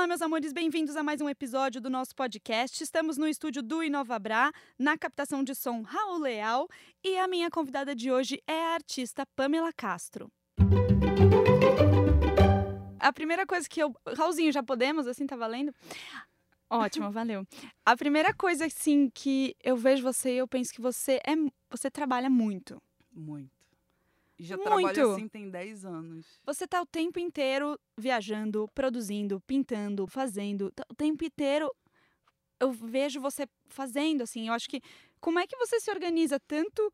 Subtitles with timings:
[0.00, 2.82] Olá, meus amores, bem-vindos a mais um episódio do nosso podcast.
[2.82, 6.66] Estamos no estúdio do Inovabra, na captação de som Raul Leal,
[7.04, 10.32] e a minha convidada de hoje é a artista Pamela Castro.
[12.98, 13.94] A primeira coisa que eu.
[14.16, 15.06] Raulzinho, já podemos?
[15.06, 15.70] Assim, tá valendo?
[16.70, 17.46] Ótimo, valeu.
[17.84, 21.34] A primeira coisa, assim, que eu vejo você e eu penso que você é.
[21.68, 22.82] Você trabalha muito.
[23.12, 23.59] Muito.
[24.40, 24.66] E já Muito.
[24.68, 26.40] trabalho assim tem 10 anos.
[26.46, 30.70] Você tá o tempo inteiro viajando, produzindo, pintando, fazendo.
[30.72, 31.70] Tá O tempo inteiro
[32.58, 34.48] eu vejo você fazendo, assim.
[34.48, 34.80] Eu acho que.
[35.20, 36.90] Como é que você se organiza tanto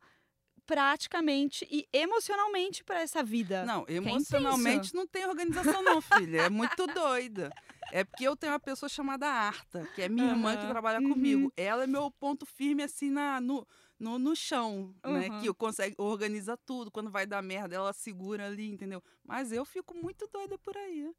[0.65, 3.63] praticamente e emocionalmente para essa vida?
[3.65, 6.41] Não, é emocionalmente não tem organização não, filha.
[6.41, 7.49] É muito doida.
[7.93, 11.07] É porque eu tenho uma pessoa chamada Arta, que é minha irmã que trabalha Uhum.
[11.13, 11.53] comigo.
[11.55, 13.65] Ela é meu ponto firme assim na, no,
[13.99, 15.29] no, no chão, né?
[15.29, 15.39] Uhum.
[15.41, 16.91] Que eu consegue organiza tudo.
[16.91, 19.03] Quando vai dar merda, ela segura ali, entendeu?
[19.23, 21.11] Mas eu fico muito doida por aí.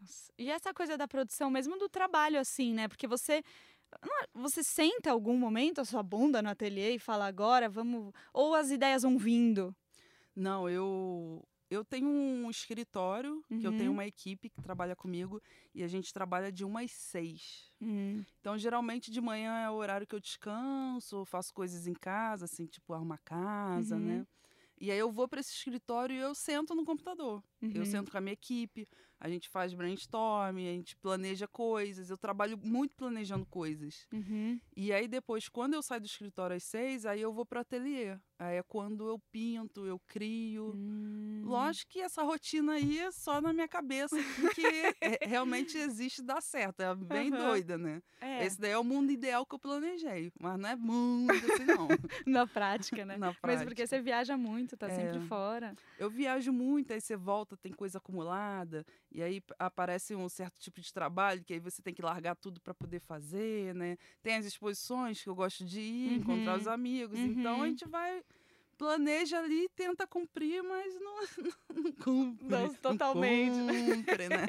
[0.00, 0.32] Nossa.
[0.38, 2.88] E essa coisa da produção, mesmo do trabalho, assim, né?
[2.88, 3.34] Porque você.
[3.34, 8.12] é- Você senta algum momento a sua bunda no ateliê e fala agora, vamos.
[8.32, 9.74] Ou as ideias vão vindo.
[10.34, 13.78] Não, eu eu tenho um escritório, que eu Uhum.
[13.78, 15.40] tenho uma equipe que trabalha comigo
[15.74, 17.72] e a gente trabalha de umas seis.
[17.80, 18.24] Hum.
[18.40, 22.66] Então, geralmente de manhã é o horário que eu descanso, faço coisas em casa, assim,
[22.66, 24.02] tipo arrumar casa, Uhum.
[24.02, 24.26] né?
[24.78, 27.42] E aí eu vou para esse escritório e eu sento no computador.
[27.62, 27.84] Eu Uhum.
[27.86, 28.86] sento com a minha equipe,
[29.18, 32.10] a gente faz brainstorm, a gente planeja coisas.
[32.10, 34.06] Eu trabalho muito planejando coisas.
[34.12, 34.60] Uhum.
[34.76, 38.18] E aí depois, quando eu saio do escritório às seis, aí eu vou para ateliê.
[38.38, 40.72] Aí é quando eu pinto, eu crio.
[40.76, 41.42] Hum.
[41.44, 44.60] Lógico que essa rotina aí é só na minha cabeça, porque
[45.00, 46.80] é- realmente existe dar certo.
[46.80, 47.38] É bem Aham.
[47.38, 48.02] doida, né?
[48.20, 50.30] É, Esse daí é o mundo ideal que eu planejei.
[50.38, 51.88] Mas não é mundo assim, não.
[52.26, 53.16] na prática, né?
[53.16, 53.64] Na Mas prática.
[53.66, 55.20] porque você viaja muito, tá sempre É.
[55.20, 55.74] fora.
[55.98, 60.80] Eu viajo muito, aí você volta, tem coisa acumulada, e aí aparece um certo tipo
[60.80, 63.98] de trabalho que aí você tem que largar tudo para poder fazer, né?
[64.22, 66.60] Tem as exposições que eu gosto de ir, encontrar Uhum.
[66.60, 67.18] os amigos.
[67.20, 67.62] Então Uhum.
[67.62, 68.24] a gente vai,
[68.76, 71.16] planeja ali, tenta cumprir, mas não,
[71.74, 72.46] não cumpre.
[72.46, 73.56] Não, totalmente?
[73.56, 74.46] Não cumpre, né?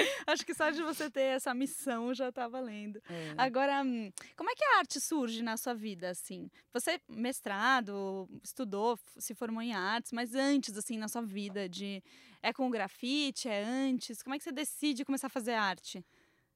[0.26, 3.02] Acho que só de você ter essa missão já tá valendo.
[3.08, 3.34] É.
[3.36, 6.50] Agora, hum, como é que a arte surge na sua vida, assim?
[6.72, 12.02] Você, mestrado, estudou, se formou em artes, mas antes, assim, na sua vida, de...
[12.42, 14.22] É com grafite, é antes?
[14.22, 16.02] Como é que você decide começar a fazer arte?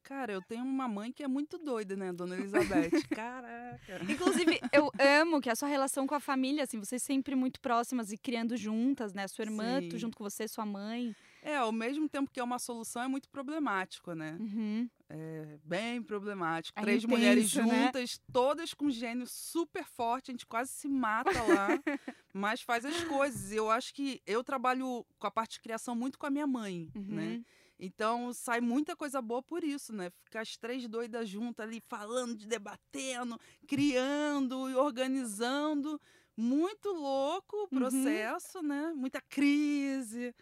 [0.04, 2.90] Cara, eu tenho uma mãe que é muito doida, né, Dona Elizabeth?
[3.08, 3.80] Caraca.
[4.06, 8.12] Inclusive, eu amo que a sua relação com a família, assim, vocês sempre muito próximas
[8.12, 9.26] e criando juntas, né?
[9.26, 9.98] Sua irmã tu Sim.
[9.98, 11.16] junto com você, sua mãe.
[11.42, 14.36] É, ao mesmo tempo que é uma solução, é muito problemático, né?
[14.38, 14.88] Uhum.
[15.08, 16.78] É bem problemático.
[16.78, 17.84] É Três mulheres intenso, né?
[17.86, 21.68] juntas, todas com gênio super forte, a gente quase se mata lá,
[22.32, 23.52] mas faz as coisas.
[23.52, 26.90] Eu acho que eu trabalho com a parte de criação muito com a minha mãe,
[26.94, 27.42] né?
[27.78, 27.86] Uhum.
[27.86, 30.10] Então sai muita coisa boa por isso, né?
[30.24, 36.00] Ficar as três doidas juntas ali, falando, de debatendo, criando e organizando.
[36.36, 38.24] Muito louco o Uhum.
[38.24, 38.92] processo, né?
[38.94, 40.34] Muita crise,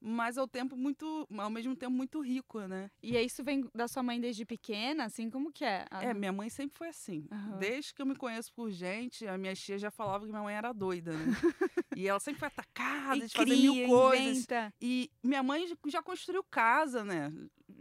[0.00, 2.90] mas ao tempo muito, ao mesmo tempo muito rico, né?
[3.02, 5.84] E isso vem da sua mãe desde pequena, assim, como que é?
[5.90, 7.26] A- É, minha mãe sempre foi assim.
[7.30, 7.58] Aham.
[7.58, 10.54] Desde que eu me conheço por gente, a minha tia já falava que minha mãe
[10.54, 11.24] era doida, né?
[11.96, 14.26] e ela sempre foi atacada e de fazer cria, mil coisas.
[14.38, 14.72] inventa.
[14.80, 17.32] E minha mãe já construiu casa, né?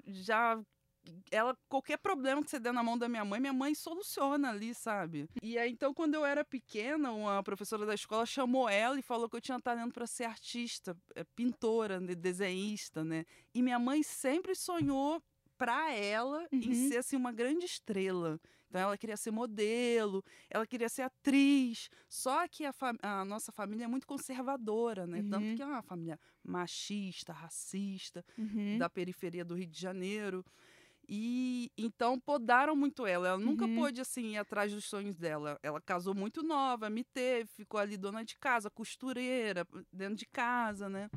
[0.08, 0.60] Já.
[1.32, 4.74] Ela, qualquer problema que você der na mão da minha mãe, minha mãe soluciona ali,
[4.74, 5.28] sabe?
[5.42, 9.30] E aí, então, quando eu era pequena, uma professora da escola chamou ela e falou
[9.30, 13.26] que eu tinha talento para ser artista, eh, pintora, desenhista, né?
[13.54, 15.22] E minha mãe sempre sonhou
[15.58, 16.90] para ela em Uhum.
[16.90, 18.40] ser assim uma grande estrela.
[18.70, 21.90] Então ela queria ser modelo, ela queria ser atriz.
[22.08, 25.20] Só que a, a nossa família é muito conservadora, né?
[25.22, 25.30] Uhum.
[25.30, 28.78] Tanto que é uma família machista, racista, Uhum.
[28.78, 30.46] da periferia do Rio de Janeiro.
[31.12, 33.30] E então podaram muito ela.
[33.30, 33.74] Ela nunca Uhum.
[33.76, 35.60] pôde assim ir atrás dos sonhos dela.
[35.64, 40.88] Ela casou muito nova, me teve, ficou ali dona de casa, costureira, dentro de casa,
[40.88, 41.10] né?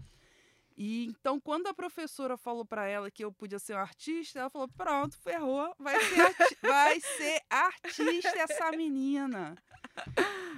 [0.76, 4.50] E então quando a professora falou para ela que eu podia ser uma artista, ela
[4.50, 9.58] falou: "Pronto, ferrou, vai ser vai ser artista essa menina".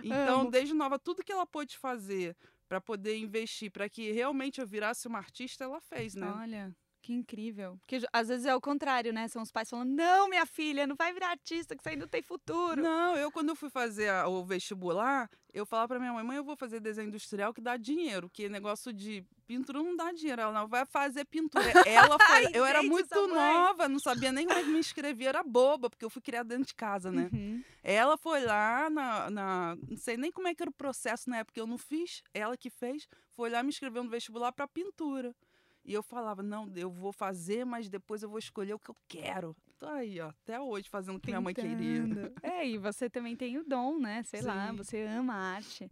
[0.03, 0.51] Então, Amo.
[0.51, 2.37] desde nova tudo que ela pôde fazer
[2.69, 6.41] para poder investir, para que realmente eu virasse uma artista, ela fez, né?
[6.41, 6.75] Olha,
[7.05, 7.77] que incrível.
[7.81, 9.29] Porque às vezes é o contrário, né?
[9.29, 12.09] São os pais falando: não, minha filha, não vai virar artista, que isso aí não
[12.09, 12.83] tem futuro.
[12.83, 16.37] Não, eu quando eu fui fazer a- o vestibular, eu falava pra minha mãe, mãe,
[16.39, 20.41] eu vou fazer desenho industrial que dá dinheiro, que negócio de pintura não dá dinheiro.
[20.41, 21.63] Ela não vai fazer pintura.
[21.87, 25.43] Ela foi, eu era muito nova, não sabia nem como é que me inscrever, era
[25.43, 27.29] boba, porque eu fui criada dentro de casa, né?
[27.33, 27.63] Uhum.
[27.83, 31.37] Ela foi lá na, na- Não sei nem como é que era o processo na
[31.39, 33.07] época, eu não fiz, ela que fez,
[33.37, 35.35] foi lá me inscrever no vestibular para pintura.
[35.85, 38.97] E eu falava, não, eu vou fazer, mas depois eu vou escolher o que eu
[39.07, 39.55] quero.
[39.79, 42.33] Tô aí, ó, até hoje fazendo o que minha mãe queria.
[42.43, 44.23] É, e você também tem o dom, né?
[44.23, 44.77] Sei lá, Sim.
[44.77, 45.91] você ama a arte.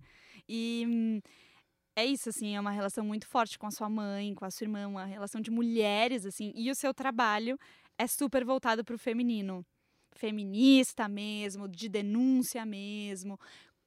[0.49, 1.21] E hum,
[1.95, 4.65] é isso, assim, é uma relação muito forte com a sua mãe, com a sua
[4.65, 6.53] irmã, uma relação de mulheres, assim.
[6.55, 7.59] E o seu trabalho
[7.99, 9.65] é super voltado para o feminino.
[10.15, 13.39] Feminista mesmo, de denúncia mesmo.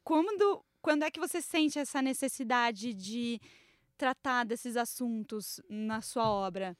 [0.04, 3.40] Quando, quando é que você sente essa necessidade de
[3.98, 6.78] tratar desses assuntos na sua obra?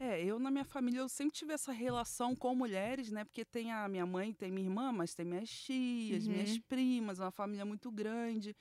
[0.00, 3.24] É, eu na minha família eu sempre tive essa relação com mulheres, né?
[3.24, 6.32] Porque tem a minha mãe, tem minha irmã, mas tem minhas tias, Uhum.
[6.32, 8.56] minhas primas, uma família muito grande.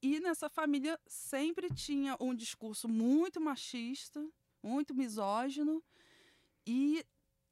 [0.00, 4.24] E nessa família sempre tinha um discurso muito machista,
[4.62, 5.82] muito misógino
[6.66, 7.04] e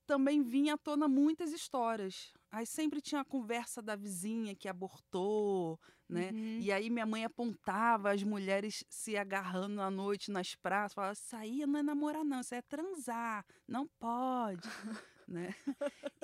[0.07, 2.33] também vinha à tona muitas histórias.
[2.57, 6.31] Aí sempre tinha a conversa da vizinha que abortou, né?
[6.31, 6.59] Uhum.
[6.63, 11.37] E aí minha mãe apontava as mulheres se agarrando à noite nas praças, falava, isso
[11.37, 14.63] aí não é namorar não, isso é transar, não pode,
[15.27, 15.55] né?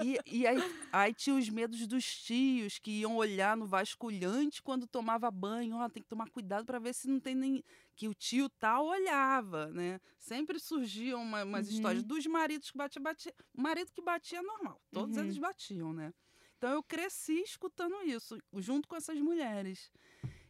[0.03, 0.59] E, e aí,
[0.93, 5.89] aí tinha os medos dos tios que iam olhar no vasculhante quando tomava banho, ó,
[5.89, 7.65] tem que tomar cuidado para ver se não tem nem...
[7.95, 10.01] Que o tio tal olhava, né?
[10.19, 11.75] Sempre surgiam uma- umas Uhum.
[11.75, 13.35] histórias dos maridos que batia, batia...
[13.55, 15.25] Marido que batia é normal, todos Uhum.
[15.25, 16.13] eles batiam, né?
[16.57, 19.91] Então eu cresci escutando isso, junto com essas mulheres.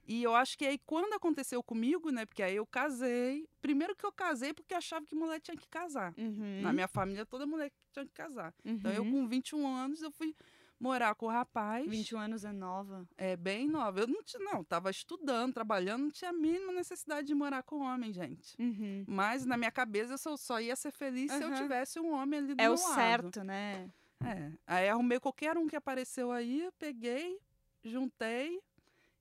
[0.07, 2.27] E eu acho que aí quando aconteceu comigo, né?
[2.27, 3.49] Porque aí eu casei.
[3.63, 6.13] Primeiro que eu casei porque eu achava que mulher tinha que casar.
[6.19, 6.61] Uhum.
[6.61, 8.55] Na minha família, toda mulher tinha que casar.
[8.65, 9.13] Então eu, Uhum.
[9.23, 10.35] com 21 anos, eu fui
[10.81, 11.89] morar com o rapaz.
[11.89, 13.07] 21 anos é nova.
[13.17, 14.01] É bem nova.
[14.01, 17.79] Eu não tinha, não, tava estudando, trabalhando, não tinha a mínima necessidade de morar com
[17.81, 18.57] homem, gente.
[18.61, 19.05] Uhum.
[19.07, 22.41] Mas na minha cabeça eu só, só ia ser feliz se eu tivesse um homem
[22.41, 22.95] ali do É meu o lado.
[22.95, 23.89] certo, né?
[24.25, 24.53] É.
[24.67, 27.39] Aí arrumei qualquer um que apareceu aí, peguei,
[27.85, 28.61] juntei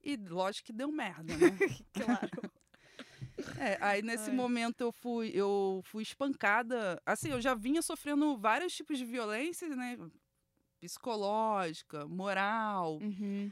[0.04, 1.50] e lógico que deu merda, né?
[1.94, 2.51] Claro.
[3.58, 4.36] É, aí nesse Ai.
[4.36, 7.02] momento eu fui, eu fui espancada.
[7.06, 9.98] Assim, eu já vinha sofrendo vários tipos de violência, né?
[10.80, 13.52] Psicológica, moral Uhum.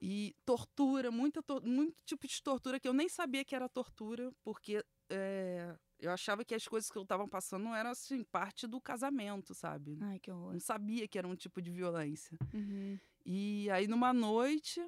[0.00, 4.32] e tortura, muita tor- muito tipo de tortura que eu nem sabia que era tortura,
[4.44, 8.80] porque é, eu achava que as coisas que eu tava passando eram assim, parte do
[8.80, 9.98] casamento, sabe?
[10.00, 10.52] Ai, que horror.
[10.52, 12.38] Não sabia que era um tipo de violência.
[12.54, 12.98] Uhum.
[13.26, 14.80] E aí, numa noite,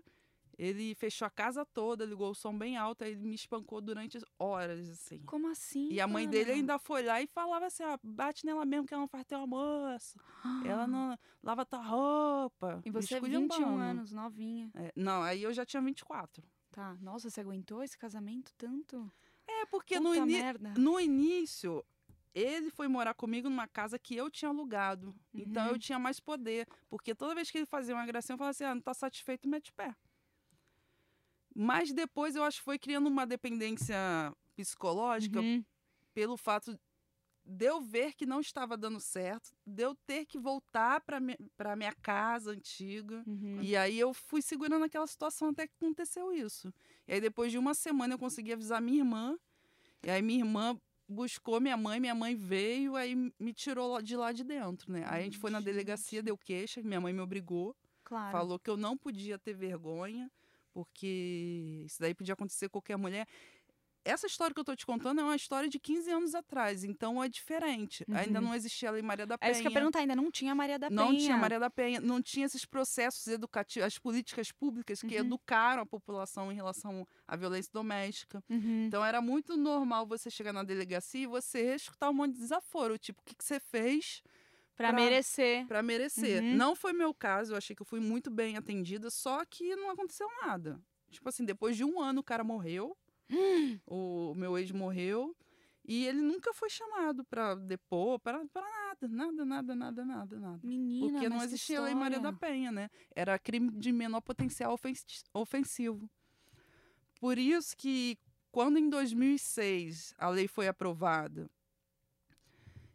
[0.58, 4.18] ele fechou a casa toda, ligou o som bem alto, aí ele me espancou durante
[4.38, 5.18] horas, assim.
[5.26, 5.88] Como assim?
[5.90, 8.94] E a mãe dele ainda foi lá e falava assim: ó, bate nela mesmo que
[8.94, 10.18] ela não faz teu almoço,
[10.64, 12.80] ela não lava tua roupa.
[12.84, 13.80] E você, 21 esculhambando.
[13.82, 14.70] anos, novinha.
[14.74, 16.42] É, não, aí eu já tinha 24.
[16.70, 16.96] Tá.
[17.00, 19.10] Nossa, você aguentou esse casamento tanto?
[19.46, 20.74] É, porque Puta no, ini- merda.
[20.76, 21.84] no início.
[22.34, 25.14] Ele foi morar comigo numa casa que eu tinha alugado.
[25.32, 25.70] Então Uhum.
[25.74, 26.66] eu tinha mais poder.
[26.90, 29.48] Porque toda vez que ele fazia uma gracinha, eu falava assim: ah, não tá satisfeito,
[29.48, 29.94] mete o pé.
[31.54, 33.96] Mas depois eu acho que foi criando uma dependência
[34.56, 35.64] psicológica Uhum.
[36.12, 36.78] pelo fato
[37.46, 41.92] de eu ver que não estava dando certo, de eu ter que voltar para minha
[42.00, 43.22] casa antiga.
[43.26, 43.60] Uhum.
[43.60, 46.72] E aí eu fui segurando aquela situação até que aconteceu isso.
[47.06, 49.38] E aí depois de uma semana eu consegui avisar minha irmã.
[50.02, 54.32] E aí minha irmã buscou minha mãe, minha mãe veio, aí me tirou de lá
[54.32, 55.04] de dentro, né?
[55.06, 58.32] Aí a gente foi na delegacia, deu queixa, minha mãe me obrigou, Claro.
[58.32, 60.30] falou que eu não podia ter vergonha,
[60.74, 63.26] porque isso daí podia acontecer com qualquer mulher.
[64.06, 67.24] Essa história que eu tô te contando é uma história de 15 anos atrás, então
[67.24, 68.04] é diferente.
[68.12, 68.48] Ainda Uhum.
[68.48, 69.48] não existia a Lei Maria da Penha.
[69.48, 71.00] É isso que eu ia perguntar, ainda não tinha Maria da Penha.
[71.02, 75.20] Não tinha Maria da Penha, não tinha esses processos educativos, as políticas públicas que Uhum.
[75.24, 78.44] educaram a população em relação à violência doméstica.
[78.50, 78.84] Uhum.
[78.88, 82.98] Então era muito normal você chegar na delegacia e você escutar um monte de desaforo,
[82.98, 84.22] tipo, o que, que você fez
[84.76, 85.66] Pra, pra- merecer.
[85.66, 86.42] para merecer?
[86.42, 86.56] Uhum.
[86.56, 89.90] Não foi meu caso, eu achei que eu fui muito bem atendida, só que não
[89.90, 90.80] aconteceu nada.
[91.10, 92.96] Tipo assim, depois de um ano o cara morreu,
[93.86, 95.36] o meu ex morreu.
[95.86, 100.60] E ele nunca foi chamado pra depor, para nada, nada, nada, nada, nada, nada.
[100.66, 102.32] Menina, Porque não existia a Lei Maria da.
[102.32, 102.88] Penha, né?
[103.14, 105.04] Era crime de menor potencial ofens-
[105.34, 106.08] ofensivo.
[107.20, 108.16] Por isso que,
[108.50, 111.50] quando em 2006 a lei foi aprovada,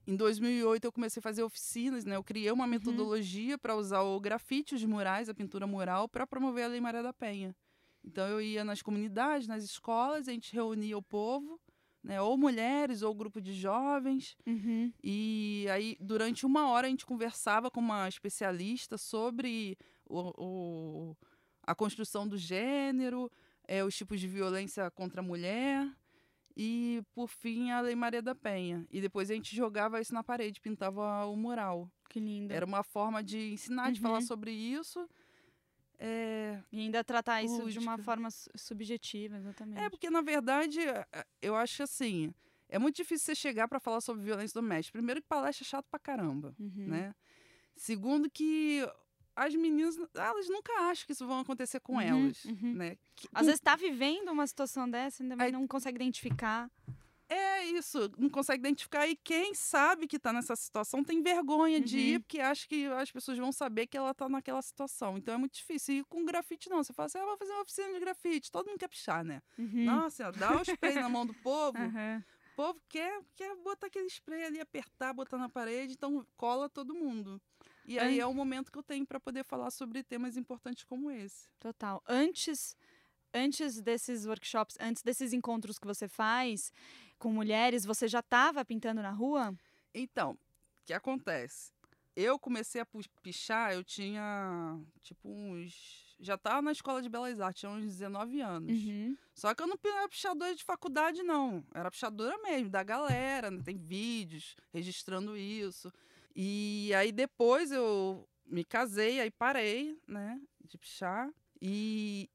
[0.10, 2.16] em 2008 eu comecei a fazer oficinas, né?
[2.16, 2.56] Eu criei Uhum.
[2.56, 6.82] uma metodologia para usar o grafite, os murais, a pintura mural, para promover a Lei
[6.82, 7.56] Maria da Penha.
[8.04, 11.60] Então eu ia nas comunidades, nas escolas, a gente reunia o povo,
[12.04, 12.20] né?
[12.22, 14.92] Ou mulheres, ou grupo de jovens, Uhum.
[15.04, 21.18] e aí, durante uma hora, a gente conversava com uma especialista sobre o, o-
[21.62, 23.30] a construção do gênero,
[23.68, 25.88] eh, os tipos de violência contra a mulher
[26.62, 28.86] e, por fim, a Lei Maria da Penha.
[28.92, 31.90] E depois a gente jogava isso na parede, pintava o mural.
[32.10, 32.54] Que linda.
[32.54, 34.22] Era uma forma de ensinar, de falar Uhum.
[34.28, 35.08] sobre isso.
[35.98, 39.82] É, E ainda tratar isso de uma forma su- subjetiva, exatamente.
[39.82, 41.06] É, porque na verdade, eh,
[41.42, 42.34] eu acho assim,
[42.72, 44.96] É muito difícil você chegar para falar sobre violência doméstica.
[45.00, 46.86] Primeiro que palestra é chato pra caramba, Uhum.
[46.88, 47.16] né?
[47.76, 48.88] Segundo que
[49.46, 52.74] as meninas, elas nunca acham que isso vai acontecer com Uhum, elas, uhum.
[52.76, 52.98] né?
[53.16, 56.70] Que- Às vezes tá vivendo uma situação dessa ainda não consegue identificar.
[57.32, 59.08] É isso, não consegue identificar.
[59.08, 62.04] E quem sabe que tá nessa situação tem vergonha de Uhum.
[62.04, 65.16] ir, porque acha que as pessoas vão saber que ela tá naquela situação.
[65.16, 65.96] Então é muito difícil.
[65.98, 66.84] E com grafite, não.
[66.84, 68.52] Você fala assim, ah, vou fazer uma oficina de grafite.
[68.52, 69.44] Todo mundo quer pichar, né?
[69.60, 69.86] Uhum.
[69.86, 71.78] Nossa, dá o spray na mão do povo.
[71.78, 76.96] O povo quer, quer botar aquele spray ali, apertar, botar na parede, então cola todo
[76.96, 77.40] mundo.
[77.90, 80.84] E aí An- é o momento que eu tenho para poder falar sobre temas importantes
[80.84, 81.50] como esse.
[81.60, 82.04] Total.
[82.08, 82.78] Antes,
[83.34, 86.72] antes desses workshops, antes desses encontros que você faz
[87.18, 89.56] com mulheres, você já estava pintando na rua?
[89.92, 91.72] Então, o que acontece?
[92.16, 92.88] Eu comecei a
[93.24, 96.16] pichar, eu tinha, tipo, uns...
[96.20, 98.72] Já tava na escola de Belas Artes, tinha uns 19 anos.
[98.84, 99.18] Uhum.
[99.34, 101.64] Só que eu não era pichadora de faculdade, não.
[101.74, 103.62] Era pichadora mesmo, da galera, né?
[103.64, 105.92] tem vídeos registrando isso.
[106.36, 111.30] E aí depois eu me casei, aí parei, né, de pichar.
[111.62, 112.30] E,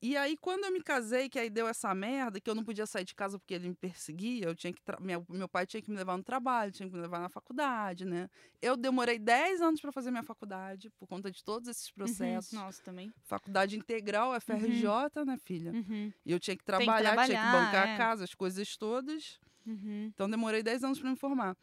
[0.00, 2.86] e aí quando eu me casei, que aí deu essa merda, que eu não podia
[2.86, 5.82] sair de casa porque ele me perseguia, eu tinha que tra- meu, meu pai tinha
[5.82, 8.30] que me levar no trabalho, tinha que me levar na faculdade, né?
[8.62, 12.52] Eu demorei 10 anos para fazer minha faculdade, por conta de todos esses processos.
[12.52, 12.60] Uhum.
[12.60, 13.12] Nossa, também.
[13.24, 15.72] Faculdade integral, FRJ, né, filha?
[15.72, 16.12] Uhum.
[16.24, 17.94] E eu tinha que que trabalhar, tinha que trabalhar, bancar é.
[17.94, 19.40] a casa, as coisas todas.
[19.66, 20.10] Uhum.
[20.14, 21.56] Então demorei 10 anos para me formar.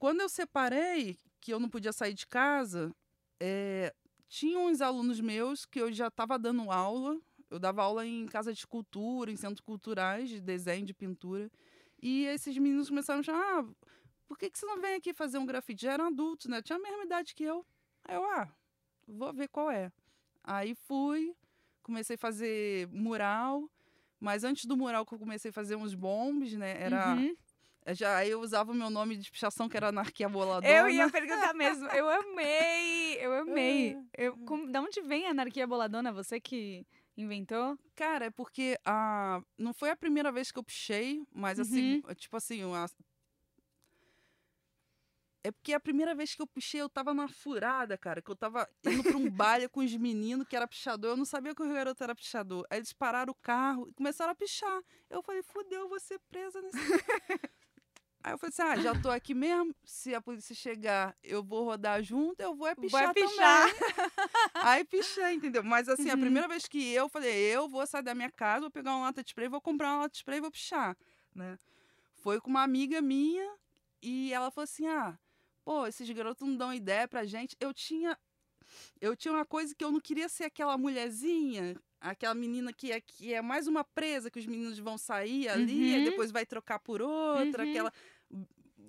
[0.00, 2.90] Quando eu separei, que eu não podia sair de casa,
[3.38, 3.94] é,
[4.26, 7.20] tinha uns alunos meus que eu já estava dando aula.
[7.50, 11.52] Eu dava aula em casa de escultura, em centros culturais de desenho, de pintura.
[12.00, 13.66] E esses meninos começaram a chamar, ah,
[14.26, 15.82] por que, que você não vem aqui fazer um grafite?
[15.82, 16.62] Já eram adultos, né?
[16.62, 17.66] Tinha a mesma idade que eu.
[18.02, 18.50] Aí eu, ah,
[19.06, 19.92] vou ver qual é.
[20.42, 21.36] Aí fui,
[21.82, 23.70] comecei a fazer mural.
[24.18, 26.82] Mas antes do mural que eu comecei a fazer uns bombes, né?
[26.82, 27.36] Era Uhum.
[27.84, 30.72] É, Já aí eu usava o meu nome de pichação, que era Anarquia Boladona.
[30.72, 31.86] Eu ia perguntar mesmo.
[31.88, 33.96] Eu amei, eu amei.
[34.16, 36.12] Eu, como, da onde vem a anarquia boladona?
[36.12, 37.78] Você que inventou?
[37.94, 39.40] Cara, é porque a...
[39.56, 42.86] não foi a primeira vez que eu pichei, mas assim, tipo assim, a...
[45.42, 48.20] É porque a primeira vez que eu pichei, eu tava na furada, cara.
[48.20, 51.12] Que eu tava indo pra um baile com os meninos que era pichador.
[51.12, 52.66] Eu não sabia que o garoto era pichador.
[52.68, 54.82] Aí eles pararam o carro e começaram a pichar.
[55.08, 56.78] Eu falei, fudeu, eu vou ser presa nesse.
[58.22, 59.74] Aí eu falei assim: ah, já tô aqui mesmo.
[59.84, 63.66] Se a polícia chegar, eu vou rodar junto, eu vou é pichar, Vai pichar.
[63.70, 63.74] também.
[64.54, 65.62] Aí pichei, entendeu?
[65.64, 66.20] Mas assim, a Uhum.
[66.20, 69.22] primeira vez que eu falei, eu vou sair da minha casa, vou pegar uma lata
[69.22, 70.96] de spray, vou comprar uma lata de spray e vou pichar,
[71.34, 71.58] né?
[72.22, 73.56] Foi com uma amiga minha
[74.02, 75.18] e ela falou assim: ah,
[75.64, 77.56] pô, esses garotos não dão ideia pra gente.
[77.58, 78.18] Eu tinha.
[79.00, 83.00] Eu tinha uma coisa que eu não queria ser aquela mulherzinha, aquela menina que é,
[83.00, 86.00] que é mais uma presa que os meninos vão sair ali, Uhum.
[86.00, 87.70] e depois vai trocar por outra, Uhum.
[87.70, 87.92] aquela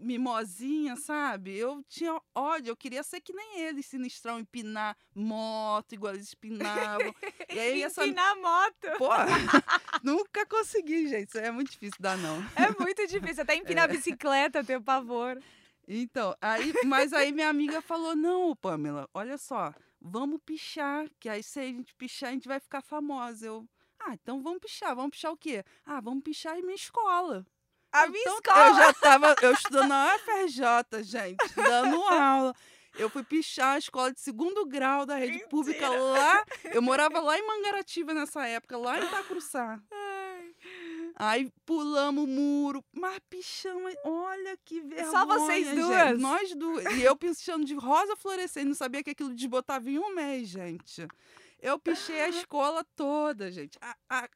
[0.04, 1.56] mimosinha, sabe?
[1.56, 7.14] Eu tinha ódio, eu queria ser que nem eles, sinistrão, empinar moto, igual eles empinavam.
[7.54, 8.04] e aí essa.
[8.06, 8.98] Empinar moto.
[8.98, 9.10] Pô,
[10.04, 11.30] nunca consegui, gente.
[11.30, 12.38] Isso é muito difícil dar, não.
[12.56, 13.44] É muito difícil.
[13.44, 13.94] Até empinar É.
[13.94, 15.40] bicicleta, eu tenho pavor.
[15.88, 21.44] Então, aí, mas aí minha amiga falou: não, Pamela, olha só, vamos pichar, que aí
[21.44, 23.46] se a gente pichar, a gente vai ficar famosa.
[23.46, 23.66] Eu,
[24.00, 25.64] ah, então vamos pichar, vamos pichar o quê?
[25.86, 27.46] Ah, vamos pichar em minha escola.
[27.92, 28.68] A minha Então, escola.
[28.68, 32.56] Eu já tava, eu estudando na UFRJ, gente, dando aula.
[32.98, 36.46] Eu fui pichar a escola de segundo grau da rede pública lá.
[36.74, 39.80] Eu morava lá em Mangaratiba nessa época, lá em Itacruçá.
[41.22, 41.42] Ai.
[41.42, 45.12] Aí pulamos o muro, mas pichamos, olha que vergonha.
[45.12, 45.80] Só vocês gente.
[45.80, 46.20] duas?
[46.20, 46.86] Nós duas.
[46.96, 51.08] E eu pichando de rosa fluorescente, não sabia que aquilo desbotava em um mês, gente.
[51.62, 53.78] Eu pichei a escola toda, gente.
[53.80, 54.30] A, a,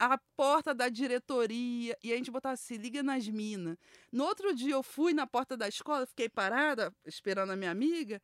[0.00, 1.96] a porta da diretoria.
[2.02, 3.76] E a gente botava se liga nas minas.
[4.10, 8.20] No outro dia eu fui na porta da escola, fiquei parada, esperando a minha amiga.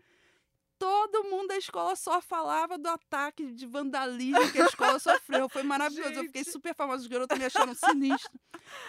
[0.78, 5.48] Todo mundo da escola só falava do ataque de vandalismo que a escola sofreu.
[5.48, 6.14] Foi maravilhoso.
[6.14, 6.52] Eu fiquei Gente.
[6.52, 7.02] super famosa.
[7.02, 8.30] Os garotos me acharam sinistro.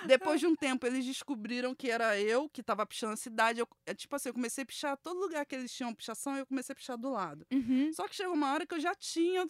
[0.06, 3.60] Depois de um tempo, eles descobriram que era eu que estava pichando a cidade.
[3.60, 6.46] Eu, é tipo assim, eu comecei a pichar todo lugar que eles tinham pichação, eu
[6.46, 7.46] comecei a pichar do lado.
[7.52, 7.92] Uhum.
[7.94, 9.48] Só que chegou uma hora que eu já tinha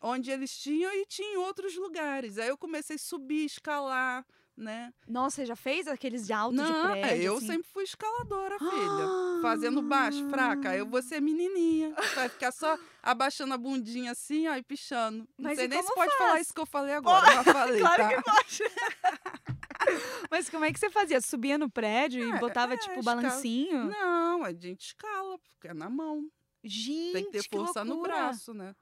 [0.00, 2.38] onde eles tinham e tinha em outros lugares.
[2.38, 4.24] Aí eu comecei a subir, escalar,
[4.56, 4.92] né?
[5.08, 7.08] Nossa, você já fez aqueles de alto de Não, prédio?
[7.10, 7.46] é, eu assim?
[7.46, 9.40] sempre fui escaladora, filha.
[9.42, 10.76] Fazendo baixo, fraca.
[10.76, 11.94] Eu vou ser menininha.
[12.14, 15.18] Vai ficar só abaixando a bundinha assim, ó, e pichando.
[15.36, 17.26] Não Mas sei e nem se pode falar isso que eu falei agora.
[17.34, 18.08] mas falei, Claro tá?
[18.08, 18.58] que pode.
[20.30, 21.20] Mas como é que você fazia?
[21.20, 23.84] Subia no prédio e É, botava, é, tipo, escala- balancinho?
[23.84, 26.26] Não, a gente escala, porque é na mão.
[26.62, 28.14] Gente, Tem que ter força no loucura.
[28.14, 28.74] braço, né?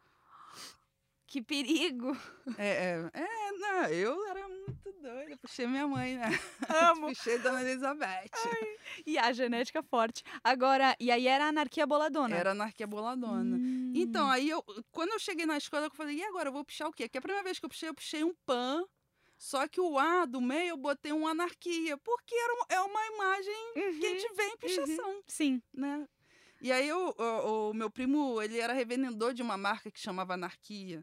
[1.27, 2.17] Que perigo.
[2.57, 6.27] É, é, é, não, eu era muito doida, puxei minha mãe, né?
[6.93, 7.09] Amo.
[7.09, 8.31] Puxei Dona Elizabeth.
[9.07, 10.23] E a genética forte.
[10.45, 12.37] Agora, e aí era anarquia boladona.
[12.37, 13.57] Era anarquia boladona.
[13.57, 13.93] Hum.
[13.95, 16.49] Então, aí eu, quando eu cheguei na escola, eu falei, e agora?
[16.49, 17.09] Eu vou puxar o quê?
[17.09, 18.85] Que a primeira vez que eu puxei, eu puxei um pan.
[19.39, 23.07] Só que o A do meio eu botei um anarquia, porque era um- é uma
[23.15, 23.93] imagem que a Uhum.
[24.01, 25.63] gente vê em pichação, Sim.
[25.75, 26.07] né?
[26.61, 30.35] E aí eu- o, o meu primo, ele era revendedor de uma marca que chamava
[30.35, 31.01] Anarquia.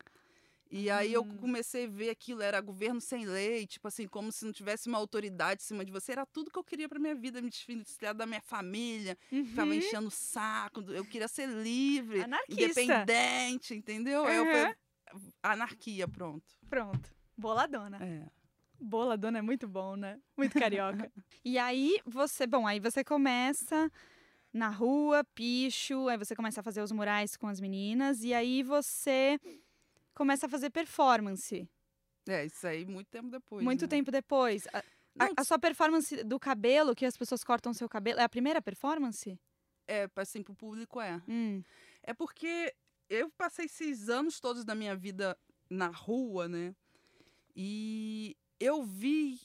[0.71, 1.37] E aí eu Hum.
[1.37, 4.99] comecei a ver aquilo, era governo sem lei, tipo assim, como se não tivesse uma
[4.99, 6.11] autoridade em cima de você.
[6.11, 9.77] Era tudo que eu queria pra minha vida, me desvencilhar da minha família, ficava Uhum.
[9.79, 12.53] enchendo o saco, eu queria ser livre, Anarquista.
[12.53, 14.25] independente, entendeu?
[14.27, 14.51] Aí eu Uhum.
[14.51, 14.75] falei,
[15.41, 16.55] anarquia, pronto.
[16.69, 17.09] Pronto.
[17.35, 17.97] Boladona.
[17.99, 18.29] É.
[18.79, 20.19] Boladona é muito bom, né?
[20.37, 21.11] Muito carioca.
[21.43, 23.91] e aí você, bom, aí você começa
[24.53, 28.63] na rua, picho, aí você começa a fazer os murais com as meninas e aí
[28.63, 29.39] você
[30.19, 31.65] começa a fazer performance.
[32.27, 33.63] É, isso aí muito tempo depois.
[33.63, 33.87] muito né?
[33.87, 34.67] tempo depois.
[34.73, 34.79] A,
[35.17, 38.61] a- a sua performance do cabelo, que as pessoas cortam seu cabelo, é a primeira
[38.61, 39.39] performance?
[39.87, 41.21] É, assim, pro público é.
[41.25, 41.63] Hum.
[42.03, 42.75] É porque
[43.09, 45.37] eu passei esses anos todos da minha vida
[45.69, 46.75] na rua, né?
[47.55, 49.39] E eu vi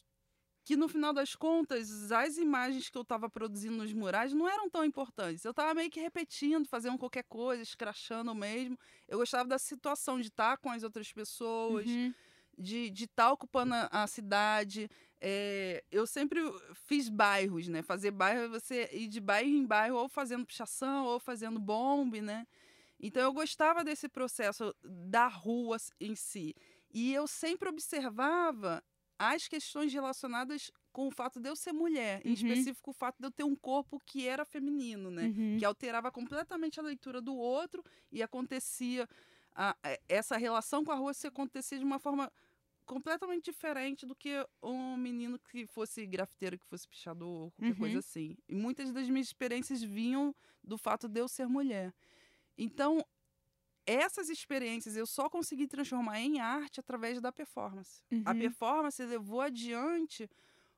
[0.65, 4.71] que no final das contas, as imagens que eu estava produzindo nos murais não eram
[4.71, 5.45] tão importantes.
[5.45, 8.79] Eu estava meio que repetindo, fazendo qualquer coisa, escrachando mesmo.
[9.07, 12.15] Eu gostava da situação de estar com as outras pessoas, Uhum.
[12.57, 14.89] de estar ocupando a, a cidade.
[15.21, 16.41] É, eu sempre
[16.87, 17.83] fiz bairros, né?
[17.83, 22.21] Fazer bairro é você ir de bairro em bairro, ou fazendo pichação, ou fazendo bombe,
[22.23, 22.47] né?
[22.99, 26.55] Então eu gostava desse processo da rua em si.
[26.91, 28.83] E eu sempre observava
[29.19, 32.35] as questões relacionadas com o fato de eu ser mulher, em Uhum.
[32.35, 35.27] específico o fato de eu ter um corpo que era feminino, né?
[35.29, 35.57] Uhum.
[35.59, 39.09] que alterava completamente a leitura do outro e acontecia
[39.55, 42.31] a- a- essa relação com a rua se acontecia de uma forma
[42.87, 44.31] completamente diferente do que
[44.63, 47.79] um menino que fosse grafiteiro, que fosse pichador, qualquer Uhum.
[47.79, 48.37] coisa assim.
[48.49, 51.95] E muitas das minhas experiências vinham do fato de eu ser mulher.
[52.59, 53.05] Então,
[53.87, 58.03] essas experiências eu só consegui transformar em arte através da performance.
[58.25, 58.39] A Uhum.
[58.39, 60.29] performance levou adiante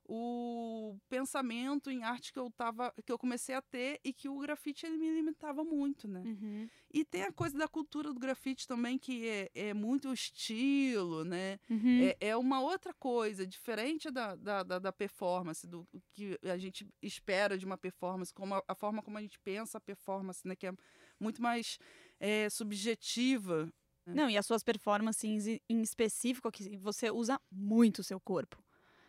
[0.08, 4.38] o pensamento em arte que eu tava, que eu comecei a ter e que o
[4.38, 6.22] grafite ele me limitava muito, né?
[6.24, 6.68] Uhum.
[6.94, 11.58] E tem a coisa da cultura do grafite também que é, é muito estilo, né?
[11.68, 12.04] Uhum.
[12.20, 16.86] É, é uma outra coisa, diferente da, da, da, da performance, do que a gente
[17.02, 20.54] espera de uma performance, como a, a forma como a gente pensa a performance, né?
[20.54, 20.72] Que é
[21.18, 21.78] muito mais
[22.20, 23.72] é, subjetiva.
[24.06, 28.62] Não, e as suas performances em- específico, que você usa muito o seu corpo.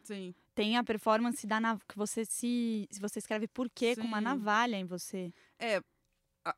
[0.03, 0.33] Sim.
[0.55, 2.87] Tem a performance da nav- que você se.
[2.89, 4.23] Se você escreve por quê com uma Sim.
[4.23, 5.31] navalha em você.
[5.59, 5.81] É,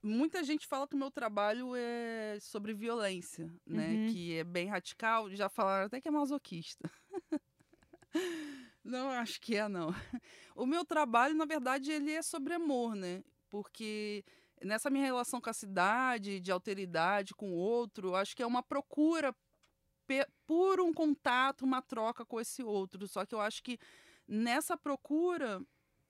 [0.02, 3.90] muita gente fala que o meu trabalho é sobre violência, né?
[3.90, 4.08] Uhum.
[4.14, 5.30] Que é bem radical.
[5.36, 6.90] Já falaram até que é masoquista.
[8.84, 9.90] não, acho que é, não.
[10.56, 13.24] O meu trabalho, na verdade, ele é sobre amor, né?
[13.50, 14.26] Porque
[14.64, 18.48] nessa minha relação com a cidade, de alteridade com o outro, eu acho que é
[18.48, 19.34] uma procura
[20.48, 23.08] por um contato, uma troca com esse outro.
[23.08, 23.78] Só que eu acho que
[24.28, 25.62] nessa procura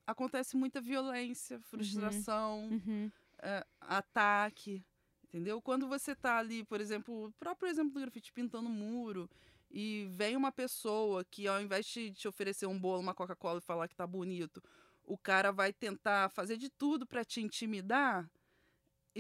[0.08, 3.12] acontece muita violência, frustração, Uhum.
[3.42, 4.84] é, ataque,
[5.26, 5.62] entendeu?
[5.62, 9.30] Quando você tá ali, por exemplo, o próprio exemplo do grafite pintando muro
[9.70, 13.62] e vem uma pessoa que ao invés de te oferecer um bolo, uma Coca-Cola e
[13.62, 14.64] falar que tá bonito,
[15.04, 18.30] o cara vai tentar fazer de tudo para te intimidar,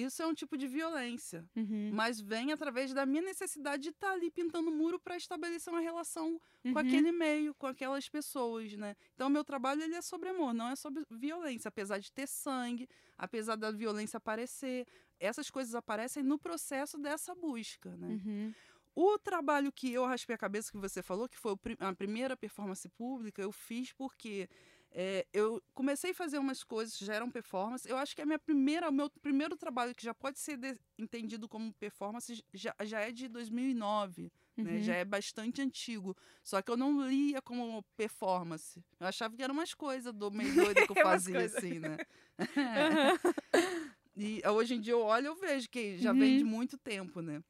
[0.03, 1.91] isso é um tipo de violência, Uhum.
[1.93, 6.39] mas vem através da minha necessidade de estar ali pintando muro para estabelecer uma relação
[6.63, 6.73] Uhum.
[6.73, 8.95] com aquele meio, com aquelas pessoas, né?
[9.15, 12.87] Então, meu trabalho ele é sobre amor, não é sobre violência, apesar de ter sangue,
[13.17, 14.85] apesar da violência aparecer,
[15.19, 18.07] essas coisas aparecem no processo dessa busca, né?
[18.25, 18.53] Uhum.
[18.95, 22.87] O trabalho que eu raspei a cabeça que você falou, que foi a primeira performance
[22.89, 24.49] pública, eu fiz porque
[24.91, 27.87] é, eu comecei a fazer umas coisas que já eram performance.
[27.89, 30.77] Eu acho que a minha primeira, o meu primeiro trabalho que já pode ser de-
[30.97, 34.73] entendido como performance já, já é de 2009 né?
[34.75, 34.81] Uhum.
[34.83, 36.17] Já é bastante antigo.
[36.43, 38.83] Só que eu não lia como performance.
[38.99, 41.97] Eu achava que eram umas coisas do meio doida que eu Umas fazia, assim, né?
[42.57, 43.19] Aham.
[44.21, 46.19] E hoje em dia eu olho e eu vejo que já Uhum.
[46.19, 47.41] vem de muito tempo, né?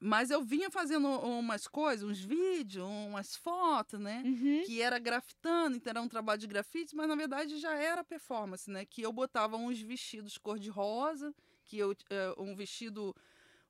[0.00, 4.22] Mas eu vinha fazendo umas coisas, uns vídeos, umas fotos, né?
[4.24, 4.62] Uhum.
[4.64, 8.70] Que era grafitando, então era um trabalho de grafite, mas na verdade já era performance,
[8.70, 8.84] né?
[8.86, 11.34] Que eu botava uns vestidos cor-de-rosa,
[11.64, 13.14] que eu, eh, um vestido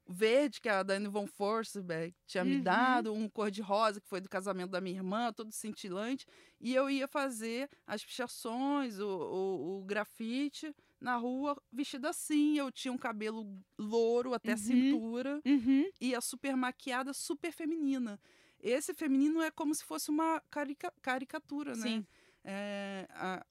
[0.07, 2.62] verde que a Dani Von Forsberg tinha me Uhum.
[2.62, 6.27] dado, um cor-de-rosa que foi do casamento da minha irmã, todo cintilante,
[6.61, 12.56] e eu ia fazer as pichações, o, o, o grafite na rua vestida assim.
[12.58, 13.46] Eu tinha um cabelo
[13.78, 14.58] louro até a Uhum.
[14.58, 15.90] cintura, Uhum.
[16.00, 18.20] ia super maquiada, super feminina.
[18.62, 21.82] esse feminino é como se fosse uma carica caricatura, né?
[21.82, 22.06] Sim.
[22.44, 23.44] É, a...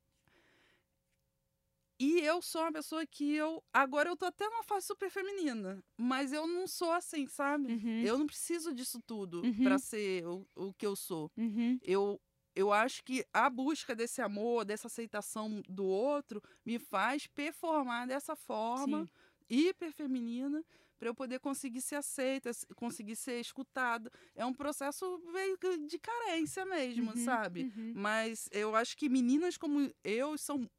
[2.01, 3.61] E eu sou uma pessoa que eu.
[3.73, 5.83] Agora eu tô até numa fase super feminina.
[5.97, 7.73] Mas eu não sou assim, sabe?
[7.73, 8.01] Uhum.
[8.03, 9.63] Eu não preciso disso tudo Uhum.
[9.63, 11.29] pra ser o, o que eu sou.
[11.35, 11.77] Uhum.
[11.83, 12.21] Eu,
[12.55, 18.35] eu acho que a busca desse amor, dessa aceitação do outro, me faz performar dessa
[18.35, 19.09] forma Sim.
[19.49, 20.63] hiper feminina
[20.97, 24.11] para eu poder conseguir ser aceita, conseguir ser escutada.
[24.35, 25.57] É um processo meio
[25.87, 27.71] de carência mesmo, Uhum, sabe?
[27.77, 27.93] uhum.
[27.95, 30.69] Mas eu acho que meninas como eu são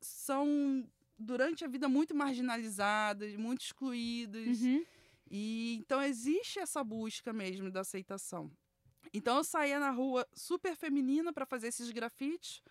[0.00, 4.60] são durante a vida muito marginalizadas, muito excluídas.
[4.60, 4.84] Uhum.
[5.30, 8.50] E então existe essa busca mesmo da aceitação.
[9.12, 12.62] Então eu saía na rua super feminina para fazer esses grafites,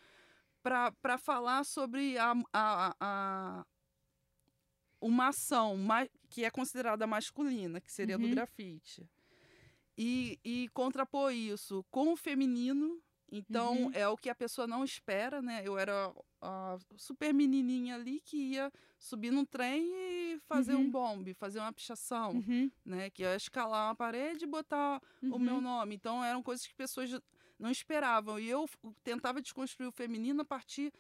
[0.62, 3.66] para falar sobre a, a, a-
[5.00, 5.78] uma ação
[6.30, 8.32] que é considerada masculina, que seria do Uhum.
[8.32, 9.08] grafite.
[9.98, 13.02] E, e contrapor isso com o feminino.
[13.32, 13.92] Então Uhum.
[13.94, 15.62] é o que a pessoa não espera, né?
[15.66, 20.92] Eu era a super menininha ali que ia subir num trem e fazer um Uhum.
[20.92, 22.72] bombe, fazer uma pichação Uhum.
[22.86, 23.10] né?
[23.10, 25.62] Que ia escalar uma parede e botar o meu Uhum.
[25.62, 25.96] nome.
[25.96, 27.12] Então eram coisas que pessoas
[27.60, 28.40] não esperavam.
[28.40, 28.68] E eu
[29.04, 30.94] tentava desconstruir o feminino a partir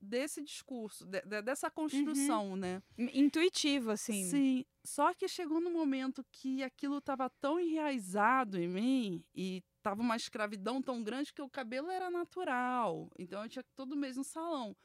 [0.00, 2.82] desse discurso, de- de- dessa construção, né?
[2.98, 4.24] Intuitivo, assim.
[4.24, 4.64] Sim.
[4.84, 10.16] Só que chegou no momento que aquilo estava tão enraizado em mim e tava uma
[10.16, 13.10] escravidão tão grande que o cabelo era natural.
[13.18, 14.76] Então eu tinha todo mês no salão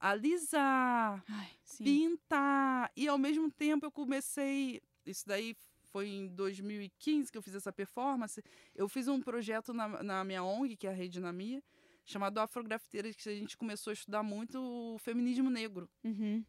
[0.00, 1.50] alisar, Ai,
[1.84, 2.90] pintar.
[2.96, 4.80] E ao mesmo tempo eu comecei.
[5.04, 5.54] Isso daí
[5.92, 8.42] foi em 2015 que eu fiz essa performance.
[8.74, 11.62] Eu fiz um projeto na, na minha ONG, que é a Rede Dinamia,
[12.04, 15.88] chamado Afrografiteiras, que a gente começou a estudar muito o feminismo negro.
[16.02, 16.42] Uhum.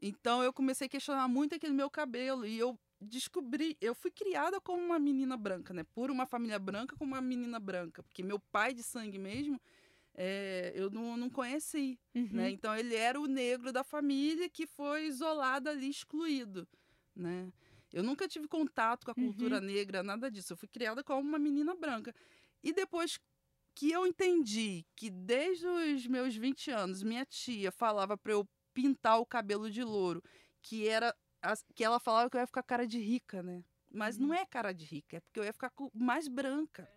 [0.00, 2.46] Então eu comecei a questionar muito aquele meu cabelo.
[2.46, 3.76] E eu descobri.
[3.80, 5.84] Eu fui criada como uma menina branca, né?
[5.94, 8.02] Por uma família branca, como uma menina branca.
[8.02, 9.60] Porque meu pai de sangue mesmo.
[10.16, 12.28] é, eu não, não conheci Uhum.
[12.32, 12.50] né?
[12.50, 16.66] Então ele era o negro da família que foi isolado ali, excluído,
[17.16, 17.52] né?
[17.92, 20.52] Eu nunca tive contato com a cultura negra, nada disso.
[20.52, 22.14] Eu fui criada como uma menina branca.
[22.62, 23.18] E depois
[23.74, 29.18] que eu entendi que desde os meus 20 anos minha tia falava para eu pintar
[29.20, 30.22] o cabelo de louro,
[30.62, 31.14] que era
[31.44, 33.62] as- que ela falava que eu ia ficar cara de rica, né?
[33.92, 36.90] Mas não é cara de rica, é porque eu ia ficar mais branca.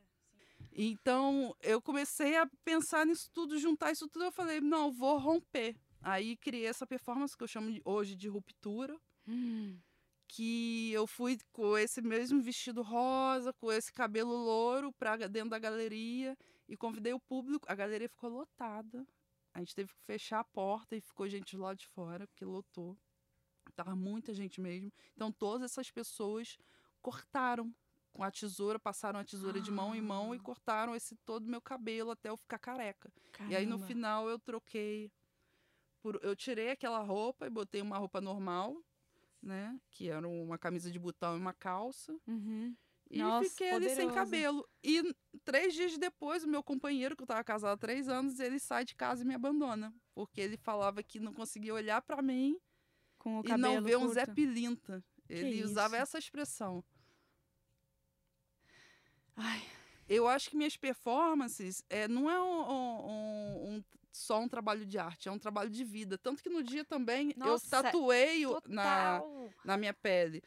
[0.72, 4.26] Então, eu comecei a pensar nisso tudo, juntar isso tudo.
[4.26, 5.76] Eu falei, não, vou romper.
[6.02, 9.78] Aí criei essa performance que eu chamo de- hoje de ruptura, Hum.
[10.28, 15.60] que eu fui com esse mesmo vestido rosa, com esse cabelo louro para dentro da
[15.60, 17.66] galeria e convidei o público.
[17.70, 19.06] A galeria ficou lotada.
[19.54, 22.96] A gente teve que fechar a porta e ficou gente lá de fora, porque lotou.
[23.76, 24.92] Tava muita gente mesmo.
[25.16, 26.58] Então todas essas pessoas
[27.02, 27.74] cortaram
[28.14, 30.42] com a tesoura, passaram a tesoura de mão em mão e Ah.
[30.42, 33.12] cortaram esse todo meu cabelo até eu ficar careca.
[33.50, 33.86] E aí no Caramba.
[33.88, 35.12] final eu troquei
[36.02, 38.76] por eu tirei aquela roupa e botei uma roupa normal,
[39.42, 42.18] né, que era uma camisa de botão e uma calça.
[42.26, 42.76] Uhum.
[43.10, 44.16] E Nossa, fiquei ali sem poderoso.
[44.16, 44.68] cabelo.
[44.84, 48.60] E três dias depois, o meu companheiro, que eu tava casada há três anos, ele
[48.60, 49.94] sai de casa e me abandona.
[50.14, 52.60] Porque ele falava que não conseguia olhar pra mim
[53.18, 54.36] Com o e cabelo não ver um Zé curto.
[54.36, 55.04] Pilinta.
[55.30, 56.04] Ele usava isso?
[56.04, 56.84] essa expressão.
[59.36, 59.62] Ai,
[60.10, 64.98] Eu acho que minhas performances é, não é um- um- um- só um trabalho de
[64.98, 66.18] arte, é um trabalho de vida.
[66.18, 69.22] Tanto que no dia também Nossa, eu tatuei na,
[69.66, 70.42] na minha pele.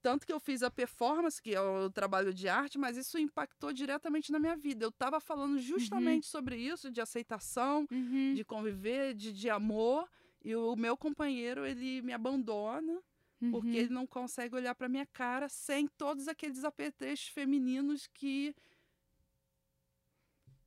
[0.00, 3.74] Tanto que eu fiz a performance, que é o trabalho de arte, mas isso impactou
[3.74, 4.86] diretamente na minha vida.
[4.86, 8.32] Eu estava falando justamente sobre isso, de aceitação, Uhum.
[8.34, 10.08] de conviver, de, de amor.
[10.48, 13.02] E o meu companheiro, ele me abandona
[13.50, 13.74] porque Uhum.
[13.74, 18.54] ele não consegue olhar para minha cara sem todos aqueles apetrechos femininos que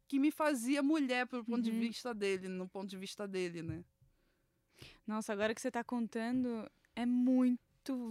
[0.08, 1.80] que me fazia mulher pelo ponto de Uhum.
[1.80, 3.84] vista dele, no ponto de vista dele, né?
[5.08, 7.60] Nossa, agora que você tá contando, é muito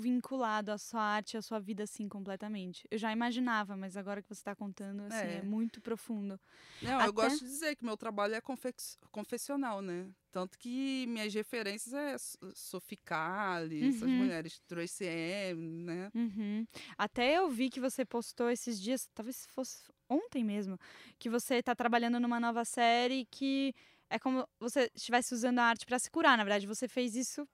[0.00, 2.86] vinculado à sua arte, à sua vida, assim, completamente.
[2.90, 5.42] Eu já imaginava, mas agora que você tá contando, assim, é, É.
[5.42, 6.38] muito profundo.
[6.80, 10.10] Não, Até- eu gosto de dizer que meu trabalho é confex- confessional, né?
[10.32, 12.16] Tanto que minhas referências é
[12.54, 14.18] Sophie Calle, essas Uhum.
[14.18, 16.10] mulheres, Tracy M, né?
[16.14, 16.66] Uhum.
[16.98, 20.76] Até eu vi que você postou esses dias, talvez fosse ontem mesmo,
[21.18, 23.72] que você tá trabalhando numa nova série que
[24.08, 26.36] é como você estivesse usando a arte para se curar.
[26.36, 27.46] Na verdade, você fez isso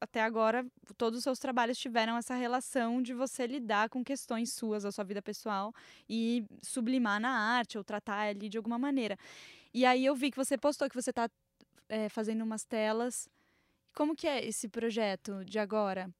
[0.00, 4.82] até agora, todos os seus trabalhos tiveram essa relação de você lidar com questões suas
[4.82, 5.74] da sua vida pessoal
[6.08, 9.18] e sublimar na arte ou tratar ali de alguma maneira.
[9.74, 11.28] E aí eu vi que você postou que você tá
[11.88, 13.28] é, fazendo umas telas.
[13.94, 16.10] Como que é esse projeto de agora?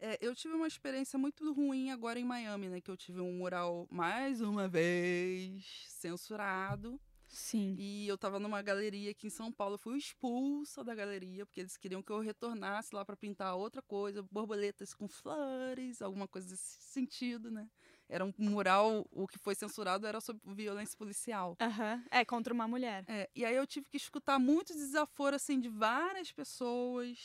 [0.00, 2.80] É, eu tive uma experiência muito ruim agora em Miami, né?
[2.80, 6.98] Que eu tive um mural, mais uma vez, censurado.
[7.28, 7.76] Sim.
[7.78, 9.74] E eu tava numa galeria aqui em São Paulo.
[9.74, 13.82] Eu fui expulsa da galeria, porque eles queriam que eu retornasse lá para pintar outra
[13.82, 17.68] coisa, borboletas com flores, alguma coisa desse sentido, né?
[18.08, 21.56] Era um mural, o que foi censurado era sobre violência policial.
[21.60, 22.02] Aham.
[22.10, 23.04] É, contra uma mulher.
[23.06, 27.18] É, e aí eu tive que escutar muito desaforo, assim, de várias pessoas.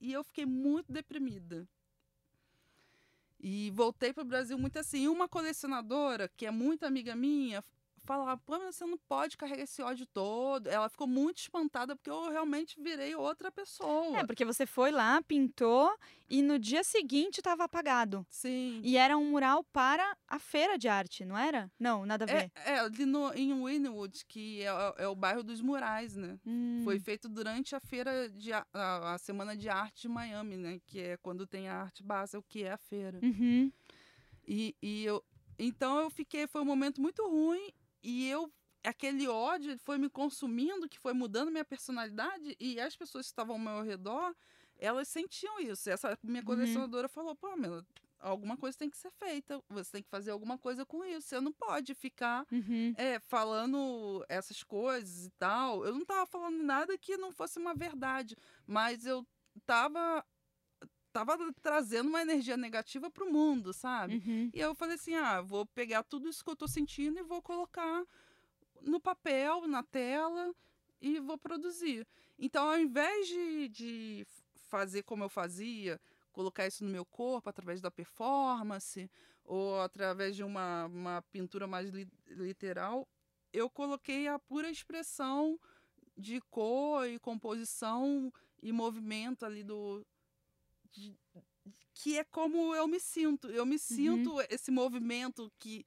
[0.00, 1.68] E eu fiquei muito deprimida.
[3.40, 5.04] E voltei para o Brasil muito assim.
[5.04, 7.64] E uma colecionadora, que é muito amiga minha,
[8.10, 10.66] falava, pô, mas você não pode carregar esse ódio todo.
[10.66, 14.18] Ela ficou muito espantada porque eu realmente virei outra pessoa.
[14.18, 15.96] É, porque você foi lá, pintou
[16.28, 18.26] e no dia seguinte estava apagado.
[18.28, 18.80] Sim.
[18.82, 21.70] E era um mural para a feira de arte, não era?
[21.78, 22.50] Não, nada a ver.
[22.56, 26.36] É, é ali no, em Winwood, que é, é o bairro dos murais, né?
[26.44, 30.80] Hum, Foi feito durante a feira de a, a, Semana de Arte de Miami, né?
[30.84, 33.20] Que é quando tem a arte base, o que é a feira.
[33.22, 33.70] Uhum.
[34.48, 35.22] E, e eu,
[35.56, 37.70] então eu fiquei, foi um momento muito ruim
[38.02, 38.52] e eu
[38.84, 43.56] aquele ódio foi me consumindo, que foi mudando minha personalidade e as pessoas que estavam
[43.56, 44.34] ao meu redor,
[44.78, 45.90] elas sentiam isso.
[45.90, 46.42] Essa minha Uhum.
[46.42, 47.86] colecionadora falou: "Pô, Mela,
[48.18, 49.62] alguma coisa tem que ser feita.
[49.68, 51.28] Você tem que fazer alguma coisa com isso.
[51.28, 52.96] Você não pode ficar Uhum.
[52.96, 55.84] é, falando essas coisas e tal.
[55.84, 58.36] Eu não tava falando nada que não fosse uma verdade,
[58.66, 59.26] mas eu
[59.66, 60.24] tava
[61.12, 64.22] tava trazendo uma energia negativa pro mundo, sabe?
[64.26, 64.50] Uhum.
[64.52, 67.42] E eu falei assim: ah, vou pegar tudo isso que eu tô sentindo e vou
[67.42, 68.04] colocar
[68.80, 70.54] no papel, na tela
[71.00, 72.06] e vou produzir.
[72.38, 74.26] Então, ao invés de, de
[74.68, 76.00] fazer como eu fazia,
[76.32, 79.10] colocar isso no meu corpo através da performance
[79.44, 83.08] ou através de uma, uma pintura mais li- literal,
[83.52, 85.58] eu coloquei a pura expressão
[86.16, 90.06] de cor e composição e movimento ali do.
[91.94, 93.48] Que é como eu me sinto.
[93.48, 95.84] Eu me sinto esse movimento que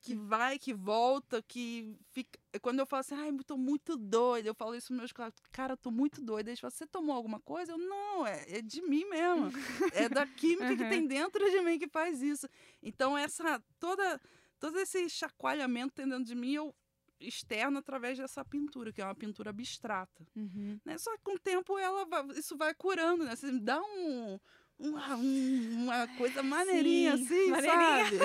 [0.00, 2.38] que vai, que volta, que fica.
[2.62, 5.34] Quando eu falo assim, ai, eu tô muito doida, eu falo isso pros meus colegas,
[5.52, 6.48] cara, eu tô muito doida.
[6.50, 7.72] Eles falam, você tomou alguma coisa?
[7.72, 9.50] Eu, não, é, é de mim mesmo.
[9.92, 10.88] é da química que Uhum.
[10.88, 12.48] tem dentro de mim que faz isso.
[12.82, 14.20] Então, essa, toda,
[14.60, 16.74] todo esse chacoalhamento tem dentro de mim, eu
[17.20, 20.26] externo através dessa pintura, que é uma pintura abstrata.
[20.36, 20.78] Uhum.
[20.84, 20.96] Né?
[20.98, 23.34] Só que com o tempo ela vai- isso vai curando, né?
[23.34, 24.38] Você dá um,
[24.78, 28.04] uma, um- uma coisa maneirinha Sim, assim, maneirinha.
[28.04, 28.18] sabe?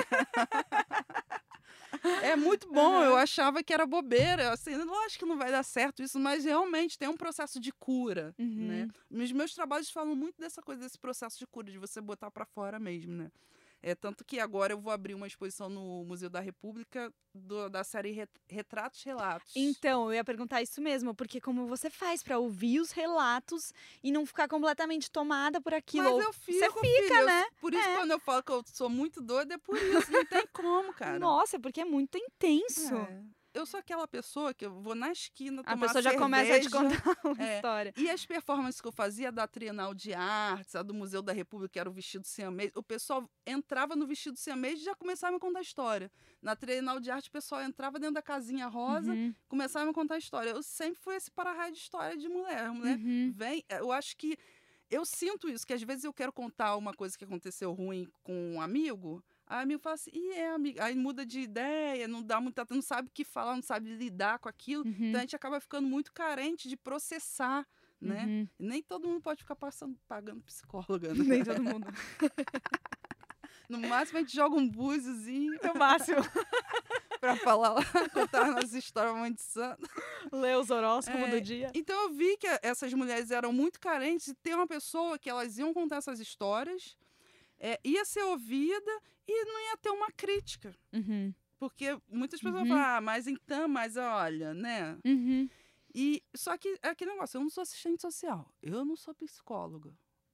[2.22, 3.06] É muito bom, Aham.
[3.06, 6.98] eu achava que era bobeira, assim, lógico que não vai dar certo isso, mas realmente
[6.98, 8.68] tem um processo de cura, Uhum.
[8.68, 8.88] né?
[9.10, 12.46] Os meus trabalhos falam muito dessa coisa, desse processo de cura, de você botar pra
[12.46, 13.32] fora mesmo, né?
[13.86, 17.84] É tanto que agora eu vou abrir uma exposição no Museu da República do- da
[17.84, 19.52] série Ret- Retratos Relatos.
[19.56, 24.10] Então, eu ia perguntar isso mesmo, porque como você faz pra ouvir os relatos e
[24.10, 26.16] não ficar completamente tomada por aquilo?
[26.16, 27.46] Mas eu fico, fica, filha, eu- né?
[27.60, 27.96] Por isso, É.
[27.98, 30.10] quando eu falo que eu sou muito doida, é por isso.
[30.12, 31.20] Não tem como, cara.
[31.20, 32.96] Nossa, porque é muito intenso.
[32.96, 33.22] É.
[33.54, 36.60] Eu sou aquela pessoa que eu vou na esquina A tomar pessoa já começa a
[36.60, 37.02] te cerveja.
[37.02, 37.56] contar uma É.
[37.56, 37.94] história.
[37.96, 41.72] E as performances que eu fazia da Trienal de Artes, a do Museu da República,
[41.74, 45.34] que era o vestido siamês, o pessoal entrava no vestido siamês e já começava a
[45.36, 46.12] me contar a história.
[46.42, 49.94] Na Trienal de Arte, o pessoal entrava dentro da casinha rosa, Uhum, começava a me
[49.94, 50.50] contar a história.
[50.50, 52.72] Eu sempre fui esse para-raio de história de mulher.
[52.72, 53.32] mulher uhum.
[53.36, 53.64] vem.
[53.70, 54.36] Eu acho que
[54.90, 58.54] eu sinto isso, que às vezes eu quero contar uma coisa que aconteceu ruim com
[58.56, 59.24] um amigo.
[59.46, 60.82] Aí amigo fala assim, e é, amigo.
[60.82, 62.66] Aí muda de ideia, não dá muita.
[62.70, 64.84] não sabe o que falar, não sabe lidar com aquilo.
[64.86, 67.68] Uhum, Então a gente acaba ficando muito carente de processar,
[68.02, 68.26] né?
[68.26, 68.48] uhum.
[68.58, 71.24] Nem todo mundo pode ficar passando, pagando psicóloga, né?
[71.24, 71.86] Nem todo mundo.
[73.70, 76.18] No máximo a gente joga um búziozinho No máximo.
[77.20, 77.82] pra falar lá,
[78.14, 79.90] contar nossas histórias mãe de santo.
[80.32, 81.72] Ler os horóscopos É, do dia.
[81.74, 85.58] Então eu vi que essas mulheres eram muito carentes de ter uma pessoa que elas
[85.58, 86.98] iam contar essas histórias,
[87.58, 88.92] é, ia ser ouvida
[89.28, 90.76] e não ia ter uma crítica.
[90.94, 92.68] Uhum, Porque muitas pessoas Uhum.
[92.68, 94.98] falam, ah, mas então, mas olha, né?
[95.06, 95.50] uhum.
[95.96, 99.94] E só que é aquele negócio, eu não sou assistente social, eu não sou psicóloga,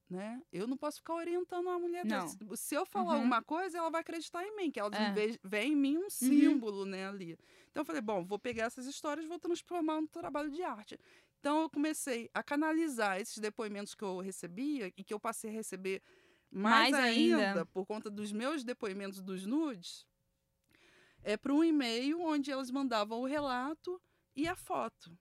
[0.10, 0.41] né?
[0.52, 2.21] Eu não posso ficar orientando uma mulher Não.
[2.21, 2.38] dessa.
[2.56, 3.15] Se eu falar Uhum.
[3.17, 5.12] alguma coisa, ela vai acreditar em mim, que ela É.
[5.13, 7.38] vê, vê em mim um símbolo, né, ali.
[7.69, 10.97] Então eu falei, bom, vou pegar essas histórias e vou transformar no trabalho de arte.
[11.39, 15.54] Então eu comecei a canalizar esses depoimentos que eu recebia e que eu passei a
[15.54, 16.02] receber
[16.51, 17.65] mais, Mais ainda, ainda.
[17.65, 20.07] por conta dos meus depoimentos dos nudes,
[21.23, 24.01] é para um e-mail onde elas mandavam o relato
[24.35, 25.17] e a foto.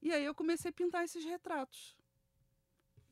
[0.00, 1.96] E aí eu comecei a pintar esses retratos.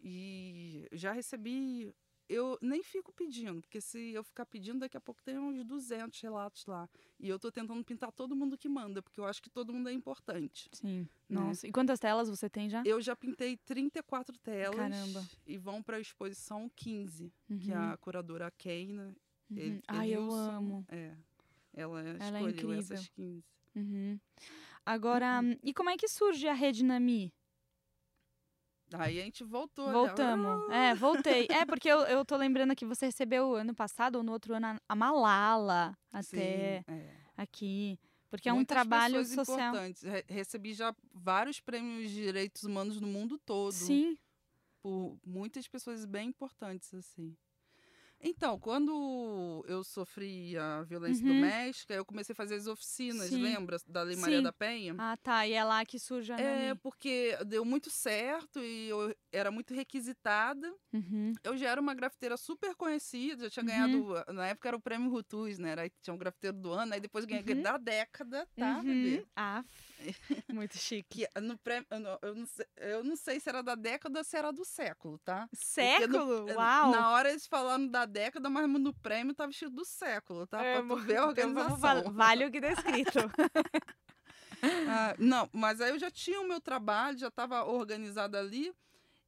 [0.00, 1.92] E já recebi
[2.34, 6.20] eu nem fico pedindo, porque se eu ficar pedindo, daqui a pouco tem uns 200
[6.20, 6.88] relatos lá.
[7.18, 9.88] E eu tô tentando pintar todo mundo que manda, porque eu acho que todo mundo
[9.88, 10.68] é importante.
[10.72, 11.08] Sim.
[11.28, 11.40] Né?
[11.40, 11.66] Nossa.
[11.66, 12.82] E quantas telas você tem já?
[12.84, 14.76] Eu já pintei 34 telas.
[14.76, 15.24] Caramba.
[15.46, 17.58] E vão para a exposição 15, uhum.
[17.58, 19.14] que é a curadora Keina.
[19.50, 19.56] Uhum.
[19.56, 20.84] Ele, Ai, eu amo.
[20.88, 21.14] É.
[21.72, 23.44] Ela, ela é escolheu é essas 15.
[23.76, 24.18] Uhum.
[24.86, 25.56] Agora, uhum.
[25.62, 27.32] e como é que surge a Rede Nami?
[28.92, 29.90] Aí a gente voltou.
[29.90, 30.68] Voltamos.
[30.68, 30.74] Né?
[30.90, 31.46] É, voltei.
[31.50, 34.78] É, porque eu, eu tô lembrando que você recebeu ano passado ou no outro ano
[34.88, 37.16] a Malala até Sim, é.
[37.36, 37.98] aqui.
[38.30, 39.70] Porque Muitas é um trabalho social.
[39.70, 40.02] Importantes.
[40.28, 43.72] Recebi já vários prêmios de direitos humanos no mundo todo.
[43.72, 44.18] Sim.
[44.82, 47.36] Por muitas pessoas bem importantes, assim.
[48.24, 51.34] Então, quando eu sofri a violência uhum.
[51.34, 53.42] doméstica, eu comecei a fazer as oficinas, Sim.
[53.42, 53.76] lembra?
[53.86, 54.94] Da Lei Maria da Penha.
[54.96, 55.46] Ah, tá.
[55.46, 56.80] E é lá que surge a É, Nani.
[56.82, 60.72] porque deu muito certo e eu era muito requisitada.
[60.90, 61.34] Uhum.
[61.44, 64.06] Eu já era uma grafiteira super conhecida, já tinha uhum.
[64.06, 64.32] ganhado.
[64.32, 65.70] Na época era o prêmio Rutus, né?
[65.70, 67.62] Era, tinha um grafiteiro do ano, aí depois ganhei uhum.
[67.62, 69.18] da década, tá, bebê?
[69.18, 69.26] Uhum.
[70.52, 71.26] Muito chique.
[71.26, 74.18] que no prêmio, eu, não, eu, não sei, eu não sei se era da década
[74.18, 75.48] ou se era do século, tá?
[75.52, 76.46] Século?
[76.46, 76.90] No, Uau!
[76.90, 80.62] Na hora eles falaram da década, mas no prêmio tá vestido do século, tá?
[80.62, 81.98] É, pra tu ver a organização.
[82.00, 83.18] Então, vale o que tá escrito.
[84.88, 88.72] ah, não, mas aí eu já tinha o meu trabalho, já estava organizada ali.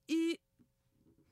[0.08, 0.40] E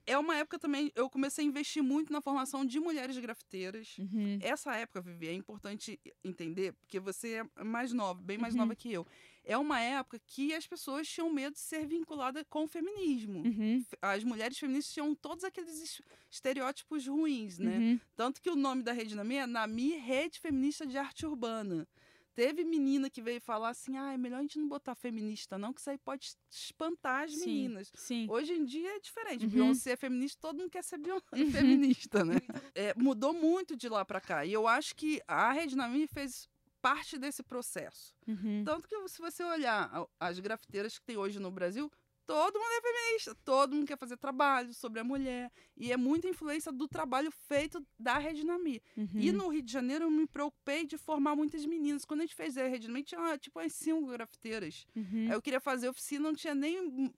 [0.07, 3.97] é uma época também, eu comecei a investir muito na formação de mulheres grafiteiras.
[3.99, 4.39] Uhum.
[4.41, 8.61] Essa época, Vivi, é importante entender, porque você é mais nova, bem mais uhum.
[8.61, 9.07] nova que eu.
[9.45, 13.43] É uma época que as pessoas tinham medo de ser vinculadas com o feminismo.
[13.43, 13.85] Uhum.
[14.01, 17.77] As mulheres feministas tinham todos aqueles estereótipos ruins, né?
[17.77, 18.01] Uhum.
[18.17, 21.87] Tanto que o nome da rede Nami é Nami Rede Feminista de Arte Urbana.
[22.35, 25.73] Teve menina que veio falar assim: ah, é melhor a gente não botar feminista, não,
[25.73, 27.93] que isso aí pode espantar as sim, meninas.
[27.95, 28.27] Sim.
[28.29, 29.45] Hoje em dia é diferente.
[29.45, 29.51] Uhum.
[29.51, 31.53] Beyoncé é feminista, todo mundo quer ser uhum.
[31.53, 32.37] feminista, né?
[32.75, 34.45] É, mudou muito de lá para cá.
[34.45, 36.49] E eu acho que a Rede Nami fez
[36.85, 38.15] parte desse processo.
[38.29, 38.63] Uhum.
[38.63, 41.91] Tanto que se você olhar as grafiteiras que tem hoje no Brasil,
[42.27, 45.51] todo mundo é feminista, todo mundo quer fazer trabalho sobre a mulher.
[45.79, 48.83] E é muita influência do trabalho feito da Redinami.
[48.99, 49.09] Uhum.
[49.15, 52.05] E no Rio de Janeiro eu me preocupei de formar muitas meninas.
[52.05, 54.87] Quando a gente fez a Redinami, tinha tipo umas cinco grafiteiras.
[54.95, 55.33] Uhum.
[55.33, 57.11] Eu queria fazer oficina, não tinha nem.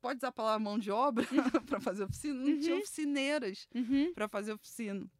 [0.00, 1.26] Pode usar a palavra mão de obra
[1.66, 2.34] para fazer oficina?
[2.34, 2.60] Não uhum.
[2.60, 4.12] tinha oficineiras uhum.
[4.14, 5.10] para fazer oficina.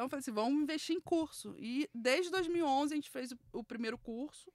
[0.00, 1.54] Então eu falei assim: vamos investir em curso.
[1.58, 4.50] E desde 2011 a gente fez o primeiro curso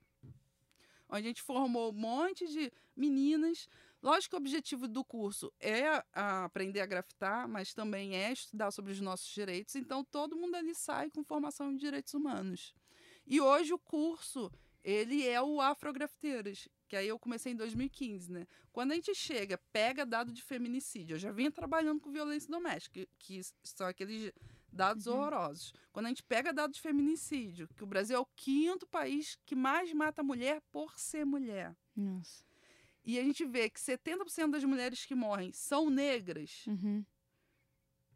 [1.08, 3.70] onde a gente formou um monte de meninas.
[4.02, 8.92] Lógico que o objetivo do curso é aprender a grafitar, mas também é estudar sobre
[8.92, 9.76] os nossos direitos.
[9.76, 12.74] Então, todo mundo ali sai com formação em direitos humanos.
[13.28, 14.52] E hoje o curso,
[14.84, 18.48] ele é o Afrografiteiras, que aí eu comecei em 2015, né?
[18.74, 23.08] Quando a gente chega, pega dado de feminicídio, eu já vinha trabalhando com violência doméstica,
[23.20, 24.34] que são aqueles
[24.76, 25.16] dados uhum.
[25.16, 25.74] horrorosos.
[25.92, 29.56] Quando a gente pega dados de feminicídio, que o Brasil é o quinto país que
[29.56, 31.76] mais mata mulher por ser mulher.
[31.96, 32.44] Nossa.
[33.04, 36.66] E a gente vê que 70% das mulheres que morrem são negras.
[36.68, 37.06] Uhum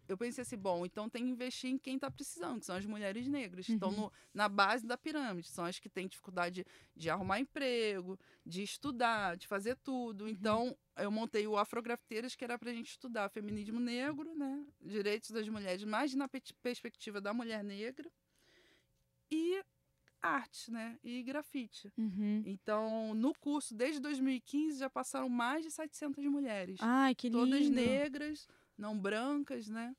[0.10, 2.86] eu pensei assim, bom, então tem que investir em quem está precisando, que são as
[2.86, 3.76] mulheres negras, que uhum.
[3.76, 8.64] estão no, na base da pirâmide, são as que têm dificuldade de arrumar emprego, de
[8.64, 10.24] estudar, de fazer tudo.
[10.24, 10.30] Uhum.
[10.30, 15.30] Então, eu montei o Afrografiteiras, que era para a gente estudar feminismo negro, né, direitos
[15.30, 18.12] das mulheres, mais na perspectiva da mulher negra,
[19.32, 19.64] e
[20.22, 20.98] arte, né?
[21.04, 21.92] E grafite.
[21.98, 22.44] Uhum.
[22.46, 26.78] Então, no curso, desde 2015, já passaram mais de 700 mulheres.
[26.82, 27.40] Ai, que lindo.
[27.40, 28.48] Todas negras,
[28.80, 29.94] não brancas, né?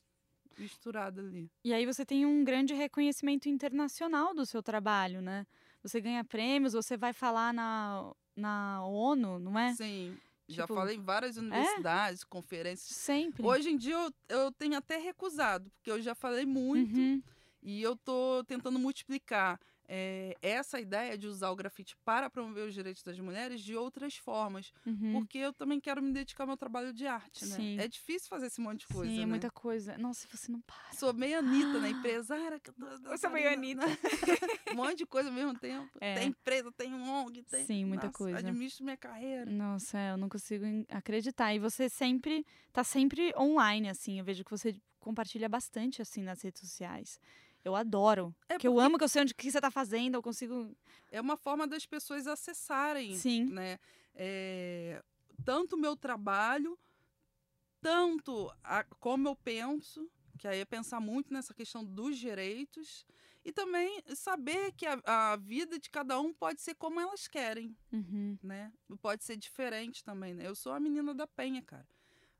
[0.58, 1.50] Misturada ali.
[1.64, 5.46] E aí você tem um grande reconhecimento internacional do seu trabalho, né?
[5.82, 9.74] Você ganha prêmios, você vai falar na, na ONU, não é?
[9.74, 10.16] Sim.
[10.46, 12.26] Tipo, Já falei em várias universidades, é?
[12.28, 12.96] conferências.
[12.96, 13.46] Sempre.
[13.46, 17.22] Hoje em dia eu, eu tenho até recusado, porque eu já falei muito uhum.
[17.62, 19.60] e eu tô tentando multiplicar
[19.92, 24.14] é, essa ideia de usar o grafite para promover os direitos das mulheres de outras
[24.14, 24.72] formas.
[24.86, 25.14] Uhum.
[25.14, 27.56] Porque eu também quero me dedicar ao meu trabalho de arte, né?
[27.56, 27.76] Sim.
[27.76, 29.10] É difícil fazer esse monte de coisa.
[29.10, 29.26] Sim, né?
[29.26, 29.98] muita coisa.
[29.98, 30.92] Nossa, você não para.
[30.92, 31.90] Sou meio Anitta, né?
[31.90, 32.60] Empresária.
[33.04, 33.84] Eu sou meio Anitta.
[34.70, 35.90] um monte de coisa ao mesmo tempo.
[36.00, 36.14] É.
[36.14, 37.66] Tem empresa, tem ONG, tem.
[37.66, 38.38] Sim, muita Nossa, coisa.
[38.38, 39.50] Administro minha carreira.
[39.50, 41.52] Nossa, é, eu não consigo acreditar.
[41.52, 44.20] E você sempre tá sempre online, assim.
[44.20, 47.18] Eu vejo que você compartilha bastante, assim, nas redes sociais.
[47.64, 48.34] Eu adoro.
[48.48, 50.74] É porque eu amo que eu sei onde que você está fazendo, eu consigo.
[51.10, 53.16] É uma forma das pessoas acessarem.
[53.16, 53.44] Sim.
[53.50, 53.78] Né?
[54.14, 55.02] É,
[55.44, 56.78] tanto o meu trabalho,
[57.80, 63.04] tanto a, como eu penso, que aí é pensar muito nessa questão dos direitos,
[63.44, 67.74] e também saber que a, a vida de cada um pode ser como elas querem.
[67.92, 68.38] Uhum.
[68.42, 68.70] Né?
[69.00, 70.34] Pode ser diferente também.
[70.34, 70.46] Né?
[70.46, 71.86] Eu sou a menina da penha, cara.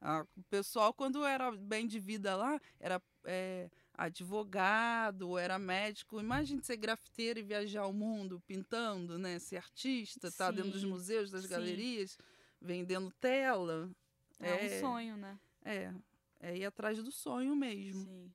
[0.01, 3.71] A- O pessoal, quando era bem de vida lá, era é,
[4.01, 6.21] advogado, era médico.
[6.21, 9.39] Imagine ser grafiteiro e viajar o mundo pintando, né?
[9.39, 11.49] Ser artista, tá dentro dos museus, das sim.
[11.49, 12.17] galerias,
[12.61, 13.91] vendendo tela.
[14.39, 14.77] É, É.
[14.77, 15.39] um sonho, né?
[15.65, 15.93] É,
[16.41, 18.05] é ir atrás do sonho mesmo.
[18.05, 18.33] Sim.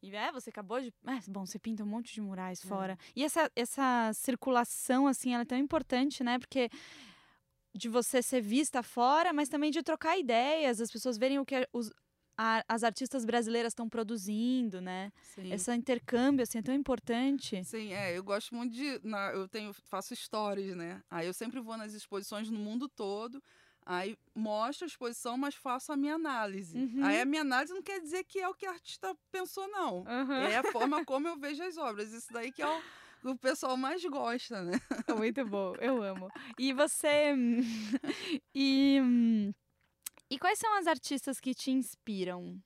[0.00, 0.94] E é, você acabou de.
[1.04, 2.68] É, bom, você pinta um monte de murais É.
[2.68, 2.96] fora.
[3.16, 6.38] E essa, essa circulação, assim, ela é tão importante, né?
[6.38, 6.70] Porque
[7.74, 11.68] de você ser vista fora, mas também de trocar ideias, as pessoas verem o que
[11.72, 11.92] os,
[12.38, 15.10] a- as artistas brasileiras estão produzindo, né?
[15.34, 15.52] Sim.
[15.52, 17.62] Esse intercâmbio, assim, é tão importante.
[17.64, 19.00] Sim, é, eu gosto muito de.
[19.02, 21.02] na- eu tenho, faço stories, né?
[21.10, 23.42] Aí eu sempre vou nas exposições no mundo todo.
[23.84, 26.78] Aí mostro a exposição, mas faço a minha análise.
[26.78, 27.02] Uhum.
[27.04, 30.04] Aí a minha análise não quer dizer que é o que a artista pensou, não.
[30.46, 32.12] É a forma como eu vejo as obras.
[32.12, 32.82] Isso daí que é o,
[33.30, 34.78] o pessoal mais gosta, né?
[35.16, 36.30] Muito bom, eu amo.
[36.58, 37.34] E você.
[38.54, 39.52] e, hum,
[40.30, 42.60] e quais são as artistas que te inspiram?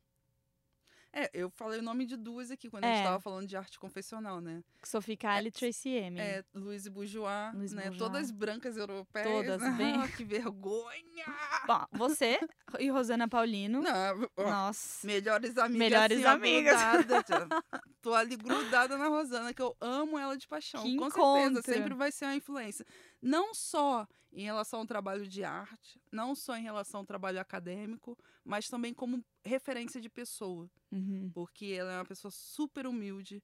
[1.14, 2.90] É, eu falei o nome de duas aqui quando a É.
[2.92, 4.64] gente estava falando de arte confessional, né?
[4.82, 6.18] Sophie Calle e Tracy Emin.
[6.18, 7.82] É, Louise Bourgeois, Louise né?
[7.82, 8.10] Bourgeois.
[8.10, 9.28] Todas brancas europeias.
[9.28, 11.26] Todas, Ah, bem- que vergonha!
[11.66, 12.40] Bom, você
[12.78, 13.82] e Rosana Paulino.
[13.82, 15.06] Não, ó, Nossa.
[15.06, 15.78] Melhores amigas.
[15.90, 16.80] Melhores assim, amigas.
[17.06, 17.46] grudada.
[18.00, 20.82] Tô ali grudada na Rosana, que eu amo ela de paixão.
[20.82, 21.56] Que Com encontro.
[21.62, 22.86] certeza, sempre vai ser uma influência.
[23.22, 28.18] Não só em relação ao trabalho de arte, não só em relação ao trabalho acadêmico,
[28.44, 30.68] mas também como referência de pessoa.
[30.90, 31.30] Uhum.
[31.32, 33.42] Porque ela é uma pessoa super humilde,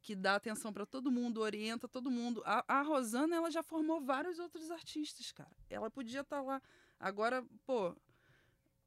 [0.00, 2.42] que dá atenção para todo mundo, orienta todo mundo.
[2.46, 5.50] A, a Rosana, ela já formou vários outros artistas, cara.
[5.68, 6.62] Ela podia estar lá.
[6.98, 7.94] Agora, pô,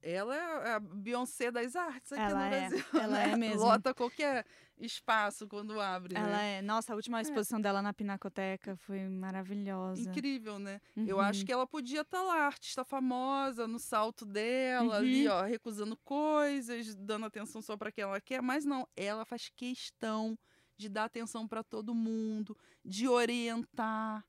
[0.02, 2.86] ela é a Beyoncé das artes aqui Ela no é, Brasil.
[3.02, 3.32] ela né?
[3.32, 3.62] é mesmo.
[3.62, 4.46] Lota qualquer
[4.78, 6.58] espaço quando abre, Ela né?
[6.58, 6.62] é.
[6.62, 10.02] Nossa, a última exposição dela na Pinacoteca foi maravilhosa.
[10.10, 10.82] Incrível, né?
[10.96, 11.46] Eu acho Uhum.
[11.46, 15.34] que ela podia estar lá, artista famosa, no salto dela, ali, Uhum.
[15.36, 20.38] ó, recusando coisas, dando atenção só para quem ela quer, mas não, ela faz questão
[20.78, 24.26] de dar atenção para todo mundo, de orientar.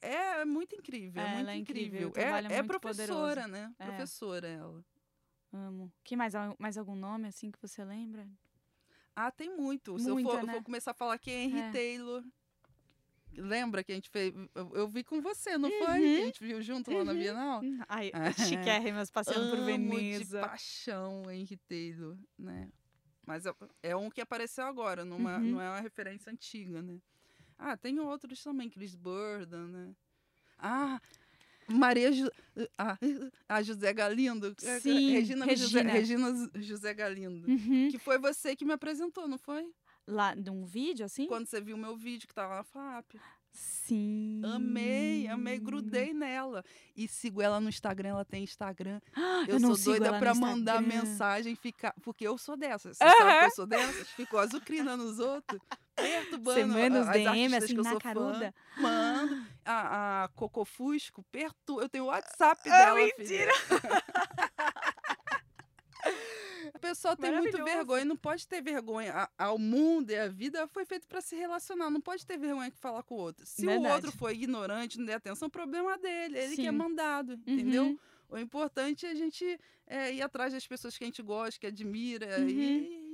[0.00, 2.10] É muito incrível, é, É, muito é incrível, incrível.
[2.12, 3.48] trabalho é é muito professora, poderoso.
[3.52, 3.74] né?
[3.78, 3.86] É.
[3.86, 4.84] Professora ela.
[5.52, 5.92] Amo.
[6.04, 8.28] Que mais, mais algum nome assim que você lembra?
[9.14, 9.98] Ah, tem muito.
[9.98, 10.52] Se eu Muita, for, eu né?
[10.54, 11.70] for começar a falar que é Henry É.
[11.72, 12.22] Taylor.
[13.32, 14.32] Lembra que a gente fez?
[14.54, 15.78] Eu, eu vi com você, não foi?
[16.00, 16.16] Uhum.
[16.16, 17.60] Que a gente viu junto lá na Bienal?
[17.62, 18.10] Hum, Ai,
[18.48, 20.40] chiquérrimas passeando por Veneza.
[20.40, 22.70] de paixão Henry Taylor, né?
[23.26, 25.42] Mas é, é um que apareceu agora, numa, Uhum.
[25.52, 26.98] não é uma referência antiga, né?
[27.58, 29.92] Ah, tem outros também, Chris Burden, né?
[30.58, 31.00] Ah,
[31.68, 32.30] Maria Ju,
[32.78, 32.96] ah,
[33.48, 34.54] a José Galindo.
[34.62, 36.30] é, Sim, Regina, José, Regina.
[36.30, 37.48] Regina José Galindo.
[37.48, 37.88] Uhum.
[37.90, 39.68] Que foi você que me apresentou, não foi?
[40.06, 41.26] Lá de um vídeo assim?
[41.26, 43.16] Quando você viu meu vídeo que tava na FAP.
[43.52, 44.42] Sim.
[44.44, 46.62] Amei, amei, grudei nela.
[46.94, 49.00] E sigo ela no Instagram, ela tem Instagram.
[49.16, 51.02] Ah, Eu, eu não sou doida pra mandar Instagram.
[51.04, 51.94] mensagem, ficar.
[52.02, 52.96] Porque eu sou dessas.
[52.98, 54.08] Você sabe que eu sou dessas?
[54.10, 55.60] Ficou azucrina nos outros,
[55.96, 58.08] perturbando Semana os as DM assim que eu na sou fã.
[58.14, 58.54] caruda.
[58.76, 61.82] Mano, a, a Cocofusco, perturba.
[61.82, 63.52] Eu tenho o WhatsApp Ah, dela, mentira!
[63.66, 64.02] filha.
[66.74, 69.28] O pessoal tem muito vergonha, não pode ter vergonha.
[69.38, 72.76] Ao mundo e a vida foi feito para se relacionar, não pode ter vergonha que
[72.76, 73.46] falar com o outro.
[73.46, 73.94] Se o Verdade.
[73.94, 76.76] outro for ignorante, não der atenção, o problema é dele, ele que é Sim.
[76.76, 77.40] mandado, Uhum.
[77.46, 78.00] entendeu?
[78.28, 81.66] O importante é a gente é, ir atrás das pessoas que a gente gosta, que
[81.66, 82.48] admira Uhum.
[82.48, 83.05] e,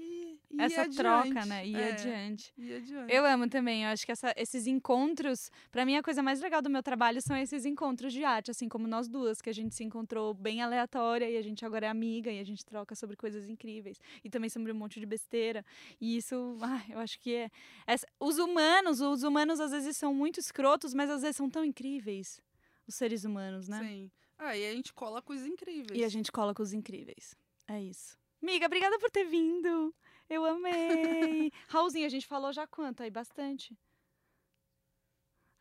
[0.53, 1.49] e, e Essa troca, adiante.
[1.49, 1.67] né?
[1.67, 2.53] E É, adiante.
[2.59, 3.13] adiante.
[3.15, 3.85] Eu amo também.
[3.85, 7.21] Eu acho que essa- esses encontros, pra mim a coisa mais legal do meu trabalho
[7.23, 10.61] são esses encontros de arte, assim como nós duas, que a gente se encontrou bem
[10.63, 14.29] aleatória e a gente agora é amiga e a gente troca sobre coisas incríveis e
[14.31, 15.65] também sobre um monte de besteira.
[16.01, 17.51] E isso, ai, eu acho que é
[17.87, 21.65] essa- os humanos, os humanos às vezes são muito escrotos, mas às vezes são tão
[21.65, 22.41] incríveis.
[22.87, 23.79] Os seres humanos, né?
[23.79, 24.11] Sim.
[24.39, 25.99] Aí a gente cola coisas incríveis.
[26.01, 27.35] E a gente cola com os incríveis.
[27.69, 28.19] É isso.
[28.43, 29.95] Miga, obrigada por ter vindo.
[30.29, 31.53] Eu amei.
[31.69, 33.11] Raulzinho, a gente falou já quanto aí?
[33.11, 33.77] Bastante.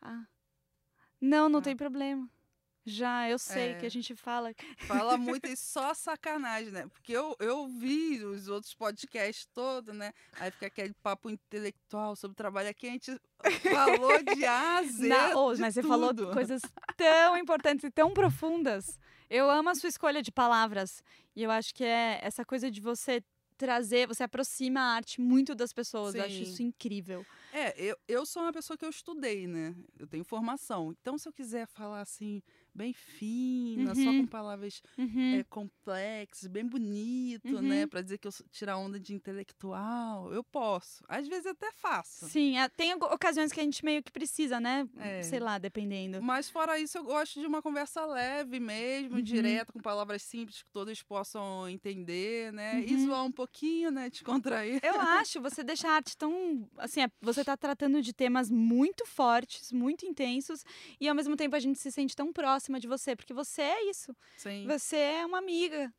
[0.00, 0.24] Ah.
[1.20, 1.62] Não, não Ah.
[1.62, 2.28] tem problema.
[2.84, 3.86] Já, eu sei que É.
[3.86, 4.52] a gente fala.
[4.88, 6.88] Fala muito e só sacanagem, né?
[6.88, 10.12] Porque eu, eu vi os outros podcasts todos, né?
[10.32, 13.20] Aí fica aquele papo intelectual sobre trabalho aqui, a gente
[13.70, 16.32] falou de A Z, Na- mas você falou tudo.
[16.32, 16.60] coisas
[16.96, 18.98] tão importantes e tão profundas.
[19.30, 21.04] Eu amo a sua escolha de palavras.
[21.36, 23.22] E eu acho que é essa coisa de você
[23.56, 26.14] trazer, você aproxima a arte muito das pessoas.
[26.14, 26.42] Eu acho Sim.
[26.42, 27.24] isso incrível.
[27.52, 29.74] É, eu, eu sou uma pessoa que eu estudei, né?
[29.98, 30.94] Eu tenho formação.
[31.00, 32.42] Então, se eu quiser falar assim,
[32.74, 34.20] bem fina, só Uhum.
[34.22, 35.34] com palavras Uhum.
[35.40, 37.62] é, complexas, bem bonito, Uhum.
[37.62, 37.86] né?
[37.86, 40.32] Pra dizer que eu tirar onda de intelectual.
[40.32, 41.04] Eu posso.
[41.08, 42.28] Às vezes até faço.
[42.28, 44.88] Sim, tem ocasiões que a gente meio que precisa, né?
[44.96, 45.22] É.
[45.22, 46.22] Sei lá, dependendo.
[46.22, 49.22] Mas fora isso, eu gosto de uma conversa leve mesmo, Uhum.
[49.22, 52.82] direta, com palavras simples que todos possam entender, né?
[52.86, 53.06] E Uhum.
[53.06, 54.08] zoar um pouquinho, né?
[54.10, 54.80] Descontrair.
[54.82, 54.94] Eu
[55.26, 56.68] acho, você deixa a arte tão.
[56.78, 60.64] Assim, é- você tá tratando de temas muito fortes, muito intensos,
[61.00, 63.90] e ao mesmo tempo a gente se sente tão próxima de você, porque você é
[63.90, 64.14] isso.
[64.36, 64.66] Sim.
[64.68, 65.92] Você é uma amiga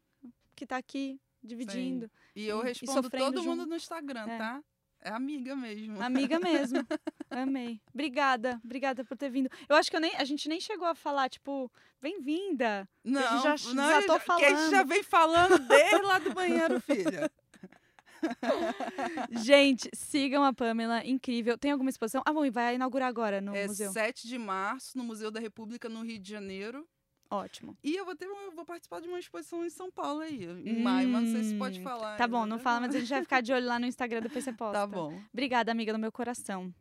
[0.55, 2.09] que tá aqui dividindo.
[2.35, 3.69] E eu e- e respondo sofrendo todo mundo junto.
[3.69, 4.37] no Instagram, É.
[4.37, 4.63] tá?
[5.01, 6.01] É amiga mesmo.
[6.01, 6.79] Amiga mesmo.
[7.29, 7.81] Amei.
[7.93, 8.61] Obrigada.
[8.63, 9.49] Obrigada por ter vindo.
[9.67, 11.69] Eu acho que eu nem, a gente nem chegou a falar, tipo,
[12.01, 12.87] bem-vinda.
[13.03, 14.87] Não, já- já não, tô que a gente já falando.
[14.87, 17.29] vem falando desde lá do banheiro, filha.
[19.31, 21.57] Gente, sigam a Pamela, incrível.
[21.57, 22.21] Tem alguma exposição?
[22.25, 23.91] Ah, bom, e vai inaugurar agora no É museu.
[23.91, 26.87] 7 de março, no Museu da República, no Rio de Janeiro.
[27.29, 27.75] Ótimo.
[27.83, 30.83] E eu vou ter eu vou participar de uma exposição em São Paulo aí, em
[30.83, 32.15] maio, mas não sei se pode Hum, falar.
[32.15, 32.63] Tá bom, ainda, não né?
[32.63, 34.79] fala, mas a gente vai ficar de olho lá no Instagram, depois você posta.
[34.79, 35.19] Tá bom.
[35.33, 36.71] Obrigada, amiga do meu coração.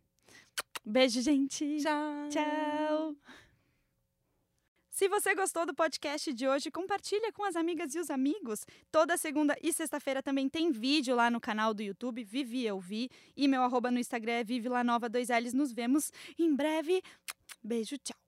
[0.85, 1.79] Beijo, gente.
[1.81, 2.29] Tchau.
[2.29, 3.17] Tchau.
[4.93, 8.67] Se você gostou do podcast de hoje, compartilha com as amigas e os amigos.
[8.91, 13.09] Toda segunda e sexta-feira também tem vídeo lá no canal do YouTube, Vivi Eu Vi.
[13.35, 15.55] E meu arroba no Instagram é Vive Lá Nova 2Ls.
[15.55, 17.03] Nos vemos em breve.
[17.65, 18.22] Beijo, tchau.